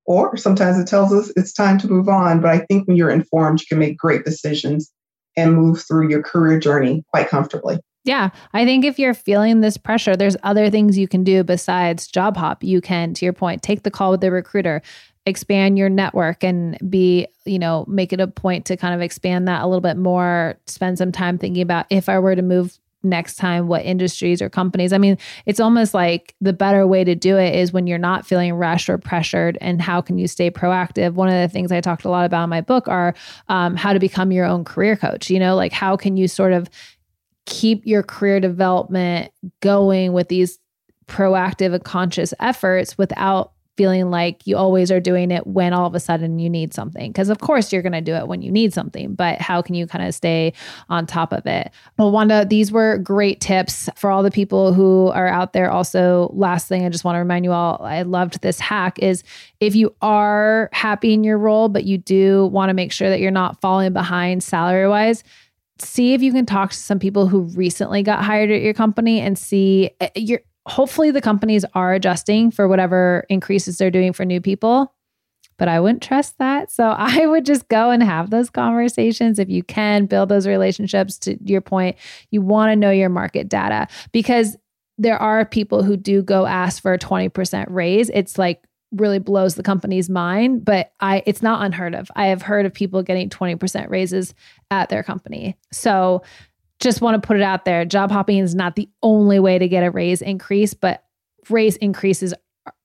Or 0.07 0.37
sometimes 0.37 0.79
it 0.79 0.87
tells 0.87 1.12
us 1.12 1.31
it's 1.37 1.53
time 1.53 1.79
to 1.79 1.88
move 1.88 2.09
on. 2.09 2.40
But 2.40 2.51
I 2.51 2.59
think 2.61 2.88
when 2.88 2.97
you're 2.97 3.11
informed, 3.11 3.61
you 3.61 3.66
can 3.68 3.79
make 3.79 3.99
great 3.99 4.25
decisions 4.25 4.90
and 5.37 5.55
move 5.55 5.83
through 5.83 6.09
your 6.09 6.23
career 6.23 6.59
journey 6.59 7.05
quite 7.12 7.29
comfortably. 7.29 7.79
Yeah. 8.05 8.31
I 8.53 8.64
think 8.64 8.85
if 8.85 8.99
you're 8.99 9.14
feeling 9.14 9.61
this 9.61 9.77
pressure, 9.77 10.16
there's 10.16 10.37
other 10.42 10.71
things 10.71 10.99
you 10.99 11.07
can 11.07 11.23
do 11.23 11.45
besides 11.45 12.09
job 12.09 12.37
hop. 12.37 12.64
You 12.64 12.81
can, 12.81 13.14
to 13.14 13.25
your 13.25 13.33
point, 13.33 13.62
take 13.62 13.85
the 13.85 13.92
call 13.92 14.11
with 14.11 14.21
the 14.21 14.33
recruiter, 14.33 14.83
expand 15.27 15.79
your 15.79 15.89
network 15.89 16.43
and 16.43 16.79
be, 16.91 17.27
you 17.45 17.59
know, 17.59 17.85
make 17.87 18.13
it 18.13 18.21
a 18.21 18.27
point 18.27 18.67
to 18.67 18.77
kind 18.77 18.95
of 18.95 19.01
expand 19.01 19.47
that 19.49 19.63
a 19.63 19.67
little 19.67 19.81
bit 19.81 19.97
more, 19.97 20.59
spend 20.67 20.99
some 20.99 21.13
time 21.13 21.39
thinking 21.39 21.63
about 21.63 21.87
if 21.91 22.09
I 22.09 22.19
were 22.19 22.35
to 22.35 22.43
move 22.43 22.79
next 23.05 23.37
time 23.37 23.67
what 23.67 23.85
industries 23.85 24.41
or 24.41 24.49
companies. 24.49 24.93
I 24.93 24.99
mean, 24.99 25.19
it's 25.47 25.61
almost 25.61 25.93
like 25.95 26.35
the 26.41 26.53
better 26.53 26.87
way 26.87 27.05
to 27.05 27.15
do 27.15 27.37
it 27.37 27.55
is 27.55 27.73
when 27.73 27.87
you're 27.87 27.99
not 27.99 28.27
feeling 28.27 28.55
rushed 28.55 28.89
or 28.89 28.99
pressured 28.99 29.59
and 29.61 29.83
how 29.83 30.01
can 30.01 30.19
you 30.19 30.29
stay 30.29 30.51
proactive. 30.51 31.15
One 31.15 31.29
of 31.29 31.35
the 31.35 31.49
things 31.53 31.73
I 31.73 31.81
talked 31.81 32.05
a 32.05 32.11
lot 32.11 32.25
about 32.25 32.45
in 32.45 32.51
my 32.51 32.61
book 32.61 32.89
are 32.89 33.15
um, 33.49 33.77
how 33.77 33.93
to 33.93 33.99
become 33.99 34.31
your 34.31 34.47
own 34.47 34.65
career 34.65 34.97
coach, 34.97 35.31
you 35.31 35.41
know, 35.41 35.57
like 35.57 35.73
how 35.73 35.97
can 35.97 36.17
you 36.17 36.29
sort 36.29 36.53
of 36.53 36.69
keep 37.45 37.85
your 37.85 38.05
career 38.05 38.39
development 38.39 39.33
going 39.61 40.13
with 40.13 40.29
these 40.29 40.61
proactive 41.07 41.75
and 41.75 41.85
conscious 41.85 42.33
efforts 42.39 42.97
without 42.97 43.53
feeling 43.77 44.11
like 44.11 44.47
you 44.47 44.57
always 44.57 44.91
are 44.93 45.01
doing 45.01 45.31
it 45.31 45.47
when 45.47 45.73
all 45.73 45.87
of 45.87 45.95
a 45.95 46.01
sudden 46.01 46.39
you 46.39 46.51
need 46.51 46.75
something. 46.75 47.11
Because, 47.11 47.29
of 47.29 47.39
course, 47.39 47.73
you're 47.73 47.83
going 47.83 47.93
to 47.93 48.01
do 48.01 48.15
it 48.15 48.29
when 48.29 48.43
you 48.43 48.51
need 48.51 48.75
something, 48.75 49.15
but 49.15 49.41
how 49.41 49.63
can 49.63 49.75
you 49.75 49.87
kind 49.87 50.07
of 50.07 50.15
stay 50.15 50.53
on 50.89 51.07
top 51.07 51.33
of 51.33 51.47
it? 51.47 51.71
Well, 51.99 52.11
Wanda, 52.11 52.45
these 52.45 52.71
were 52.71 52.99
great 52.99 53.41
tips 53.41 53.89
for 53.97 54.11
all 54.11 54.23
the 54.23 54.31
people 54.31 54.73
who 54.75 55.09
are 55.09 55.29
out 55.29 55.53
there. 55.53 55.71
Also, 55.71 56.31
last 56.35 56.69
thing 56.69 56.85
I 56.85 56.89
just 56.91 57.05
want 57.05 57.17
to 57.17 57.21
remind 57.21 57.45
you 57.45 57.53
all 57.53 57.83
I 57.83 58.03
loved 58.03 58.43
this 58.43 58.61
hack 58.61 58.99
is 58.99 59.23
if 59.61 59.75
you 59.75 59.95
are 60.03 60.69
happy 60.73 61.15
in 61.15 61.25
your 61.25 61.39
role, 61.39 61.69
but 61.69 61.85
you 61.85 61.99
do 61.99 62.47
want 62.47 62.71
to 62.71 62.75
make 62.75 62.93
sure 62.93 63.09
that 63.09 63.21
you're 63.21 63.31
not 63.31 63.61
falling 63.61 63.93
behind 63.93 64.43
salary 64.43 64.89
wise 64.89 65.25
see 65.85 66.15
if 66.15 66.23
you 66.23 66.33
can 66.33 66.47
talk 66.47 66.71
to 66.71 66.77
some 66.77 66.99
people 66.99 67.27
who 67.27 67.41
recently 67.41 68.03
got 68.05 68.25
hired 68.25 68.51
at 68.51 68.63
your 68.63 68.75
company 68.75 69.21
and 69.21 69.39
see 69.39 69.91
eh, 70.01 70.09
you're 70.15 70.43
hopefully 70.66 71.11
the 71.11 71.20
companies 71.20 71.64
are 71.75 71.94
adjusting 71.94 72.51
for 72.51 72.68
whatever 72.68 73.25
increases 73.29 73.79
they're 73.79 73.90
doing 73.90 74.12
for 74.12 74.25
new 74.25 74.40
people 74.40 74.92
but 75.59 75.68
I 75.68 75.79
wouldn't 75.79 76.03
trust 76.03 76.38
that. 76.38 76.72
So 76.72 76.88
I 76.98 77.25
would 77.25 77.46
just 77.46 77.68
go 77.68 77.90
and 77.90 78.03
have 78.03 78.31
those 78.31 78.51
conversations 78.51 79.38
if 79.38 79.48
you 79.48 79.62
can 79.62 80.07
build 80.07 80.29
those 80.29 80.46
relationships 80.46 81.18
to 81.20 81.38
your 81.44 81.61
point. 81.61 81.96
You 82.31 82.42
want 82.42 82.70
to 82.72 82.77
know 82.77 82.90
your 82.90 83.09
market 83.09 83.48
data 83.48 83.87
because 84.11 84.57
there 84.98 85.18
are 85.18 85.44
people 85.44 85.85
who 85.85 85.96
do 85.96 86.20
go 86.20 86.46
ask 86.46 86.83
for 86.83 86.92
a 86.92 86.98
20% 86.98 87.66
raise. 87.68 88.11
It's 88.11 88.38
like 88.38 88.64
really 88.90 89.20
blows 89.20 89.55
the 89.55 89.62
company's 89.62 90.11
mind, 90.11 90.64
but 90.64 90.92
I 90.98 91.22
it's 91.27 91.42
not 91.42 91.64
unheard 91.64 91.94
of. 91.94 92.11
I 92.16 92.27
have 92.27 92.42
heard 92.42 92.66
of 92.66 92.75
people 92.75 93.03
getting 93.03 93.31
20% 93.31 93.88
raises 93.88 94.35
at 94.70 94.88
their 94.88 95.03
company. 95.03 95.57
So 95.72 96.22
just 96.83 97.01
want 97.01 97.21
to 97.21 97.27
put 97.27 97.37
it 97.37 97.42
out 97.42 97.64
there. 97.64 97.85
Job 97.85 98.11
hopping 98.11 98.38
is 98.38 98.55
not 98.55 98.77
the 98.77 98.88
only 99.03 99.38
way 99.38 99.59
to 99.59 99.68
get 99.68 99.85
a 99.85 99.90
raise 99.90 100.21
increase, 100.21 100.75
but 100.75 101.05
raise 101.49 101.77
increases 101.77 102.35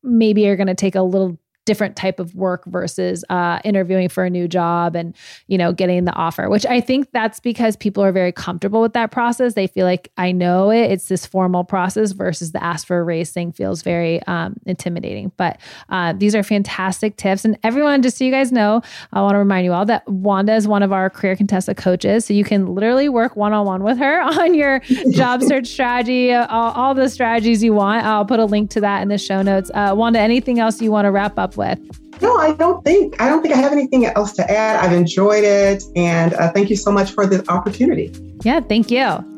maybe 0.03 0.47
are 0.47 0.55
going 0.55 0.67
to 0.67 0.75
take 0.75 0.95
a 0.95 1.01
little 1.01 1.38
different 1.67 1.95
type 1.95 2.19
of 2.19 2.34
work 2.34 2.65
versus 2.65 3.23
uh, 3.30 3.60
interviewing 3.63 4.10
for 4.10 4.23
a 4.23 4.30
new 4.30 4.47
job 4.47 4.95
and 4.95 5.15
you 5.47 5.58
know 5.58 5.71
getting 5.71 6.06
the 6.06 6.13
offer 6.13 6.49
which 6.49 6.65
i 6.65 6.82
think 6.82 7.12
that's 7.12 7.39
because 7.39 7.75
people 7.75 8.03
are 8.03 8.12
very 8.12 8.32
comfortable 8.32 8.82
with 8.82 8.93
that 8.93 9.12
process. 9.12 9.53
They 9.53 9.67
feel 9.67 9.86
like 9.86 10.12
i 10.17 10.32
know 10.32 10.71
it. 10.71 10.91
It's 10.91 11.06
this 11.06 11.25
formal 11.25 11.63
process 11.63 12.13
versus 12.13 12.51
the 12.51 12.63
ask 12.63 12.88
for 12.88 12.99
a 12.99 13.03
raise 13.03 13.32
thing 13.32 13.51
feels 13.51 13.82
very 13.84 14.23
um, 14.23 14.56
intimidating. 14.65 15.32
But 15.38 15.60
uh, 15.89 16.13
these 16.13 16.34
are 16.36 16.43
fantastic 16.43 17.17
tips. 17.17 17.43
And 17.45 17.58
everyone 17.63 18.01
just 18.01 18.17
so 18.17 18.23
you 18.23 18.32
guys 18.32 18.51
know 18.51 18.82
i 19.12 19.21
want 19.21 19.34
to 19.34 19.39
remind 19.39 19.65
you 19.65 19.73
all 19.73 19.86
that 19.86 20.08
wanda 20.08 20.56
is 20.56 20.67
one 20.67 20.84
of 20.84 20.93
our 20.93 21.10
career 21.10 21.36
contessa 21.36 21.75
coaches. 21.75 22.25
So 22.25 22.34
you 22.34 22.43
can 22.43 22.73
literally 22.73 23.10
work 23.10 23.36
one-on-one 23.36 23.84
with 23.84 23.97
her 23.97 24.21
on 24.41 24.53
your 24.53 24.80
job 25.12 25.43
search 25.43 25.67
strategy 25.67 26.34
all, 26.34 26.71
all, 26.71 26.93
the 26.93 27.10
strategies 27.10 27.63
you 27.63 27.73
want. 27.73 28.06
I'll 28.06 28.25
put 28.25 28.39
a 28.39 28.45
link 28.45 28.69
to 28.71 28.82
that 28.82 29.01
in 29.01 29.10
the 29.10 29.17
show 29.17 29.41
notes. 29.41 29.69
Uh, 29.73 29.93
wanda 29.95 30.19
anything 30.19 30.60
else 30.60 30.82
you 30.82 30.91
want 30.91 31.06
to 31.06 31.12
wrap 31.12 31.38
up 31.38 31.57
with? 31.58 31.80
No, 32.22 32.36
I 32.38 32.54
don't 32.54 32.84
think 32.84 33.20
I 33.22 33.30
don't 33.30 33.41
think 33.41 33.54
I 33.54 33.58
have 33.58 33.72
anything 33.72 34.06
else 34.06 34.34
to 34.34 34.50
add. 34.50 34.84
I've 34.84 34.93
enjoyed 34.93 35.43
it, 35.43 35.84
and 35.96 36.34
uh, 36.34 36.52
thank 36.52 36.70
you 36.70 36.76
so 36.76 36.91
much 36.91 37.12
for 37.12 37.26
the 37.26 37.43
opportunity. 37.52 38.12
Yeah, 38.43 38.62
thank 38.62 38.89
you. 38.89 39.37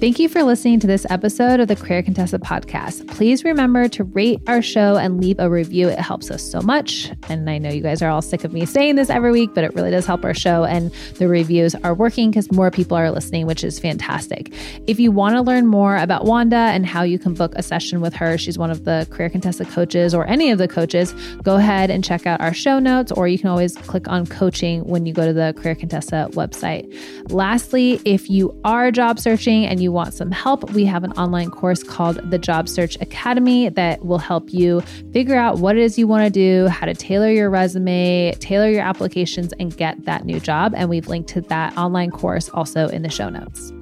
Thank 0.00 0.18
you 0.18 0.30
for 0.30 0.42
listening 0.44 0.80
to 0.80 0.86
this 0.86 1.04
episode 1.10 1.60
of 1.60 1.68
the 1.68 1.76
Career 1.76 2.02
Contessa 2.02 2.38
podcast. 2.38 3.06
Please 3.06 3.44
remember 3.44 3.86
to 3.88 4.02
rate 4.02 4.40
our 4.46 4.62
show 4.62 4.96
and 4.96 5.20
leave 5.20 5.38
a 5.38 5.50
review. 5.50 5.90
It 5.90 5.98
helps 5.98 6.30
us 6.30 6.42
so 6.42 6.62
much. 6.62 7.12
And 7.28 7.50
I 7.50 7.58
know 7.58 7.68
you 7.68 7.82
guys 7.82 8.00
are 8.00 8.08
all 8.08 8.22
sick 8.22 8.42
of 8.42 8.54
me 8.54 8.64
saying 8.64 8.96
this 8.96 9.10
every 9.10 9.30
week, 9.30 9.50
but 9.54 9.62
it 9.62 9.74
really 9.74 9.90
does 9.90 10.06
help 10.06 10.24
our 10.24 10.32
show. 10.32 10.64
And 10.64 10.90
the 11.18 11.28
reviews 11.28 11.74
are 11.74 11.92
working 11.92 12.30
because 12.30 12.50
more 12.50 12.70
people 12.70 12.96
are 12.96 13.10
listening, 13.10 13.44
which 13.46 13.62
is 13.62 13.78
fantastic. 13.78 14.54
If 14.86 14.98
you 14.98 15.12
want 15.12 15.34
to 15.34 15.42
learn 15.42 15.66
more 15.66 15.98
about 15.98 16.24
Wanda 16.24 16.56
and 16.56 16.86
how 16.86 17.02
you 17.02 17.18
can 17.18 17.34
book 17.34 17.52
a 17.56 17.62
session 17.62 18.00
with 18.00 18.14
her, 18.14 18.38
she's 18.38 18.56
one 18.56 18.70
of 18.70 18.86
the 18.86 19.06
Career 19.10 19.28
Contessa 19.28 19.66
coaches 19.66 20.14
or 20.14 20.26
any 20.26 20.50
of 20.50 20.56
the 20.56 20.66
coaches, 20.66 21.12
go 21.42 21.56
ahead 21.56 21.90
and 21.90 22.02
check 22.02 22.26
out 22.26 22.40
our 22.40 22.54
show 22.54 22.78
notes, 22.78 23.12
or 23.12 23.28
you 23.28 23.38
can 23.38 23.48
always 23.48 23.76
click 23.76 24.08
on 24.08 24.26
coaching 24.26 24.82
when 24.86 25.04
you 25.04 25.12
go 25.12 25.26
to 25.26 25.34
the 25.34 25.52
Career 25.58 25.74
Contessa 25.74 26.30
website. 26.32 26.90
Lastly, 27.30 28.00
if 28.06 28.30
you 28.30 28.58
are 28.64 28.90
job 28.90 29.18
searching 29.18 29.66
and 29.66 29.82
you 29.82 29.89
you 29.90 29.94
want 29.94 30.14
some 30.14 30.30
help, 30.30 30.70
we 30.70 30.84
have 30.84 31.02
an 31.02 31.10
online 31.12 31.50
course 31.50 31.82
called 31.82 32.30
the 32.30 32.38
Job 32.38 32.68
Search 32.68 32.96
Academy 33.00 33.68
that 33.70 34.04
will 34.04 34.18
help 34.18 34.52
you 34.52 34.82
figure 35.12 35.34
out 35.34 35.58
what 35.58 35.76
it 35.76 35.82
is 35.82 35.98
you 35.98 36.06
want 36.06 36.22
to 36.22 36.30
do, 36.30 36.68
how 36.68 36.86
to 36.86 36.94
tailor 36.94 37.30
your 37.30 37.50
resume, 37.50 38.32
tailor 38.38 38.70
your 38.70 38.82
applications, 38.82 39.52
and 39.58 39.76
get 39.76 40.04
that 40.04 40.24
new 40.24 40.38
job. 40.38 40.74
And 40.76 40.88
we've 40.88 41.08
linked 41.08 41.28
to 41.30 41.40
that 41.42 41.76
online 41.76 42.12
course 42.12 42.48
also 42.50 42.86
in 42.86 43.02
the 43.02 43.10
show 43.10 43.28
notes. 43.28 43.72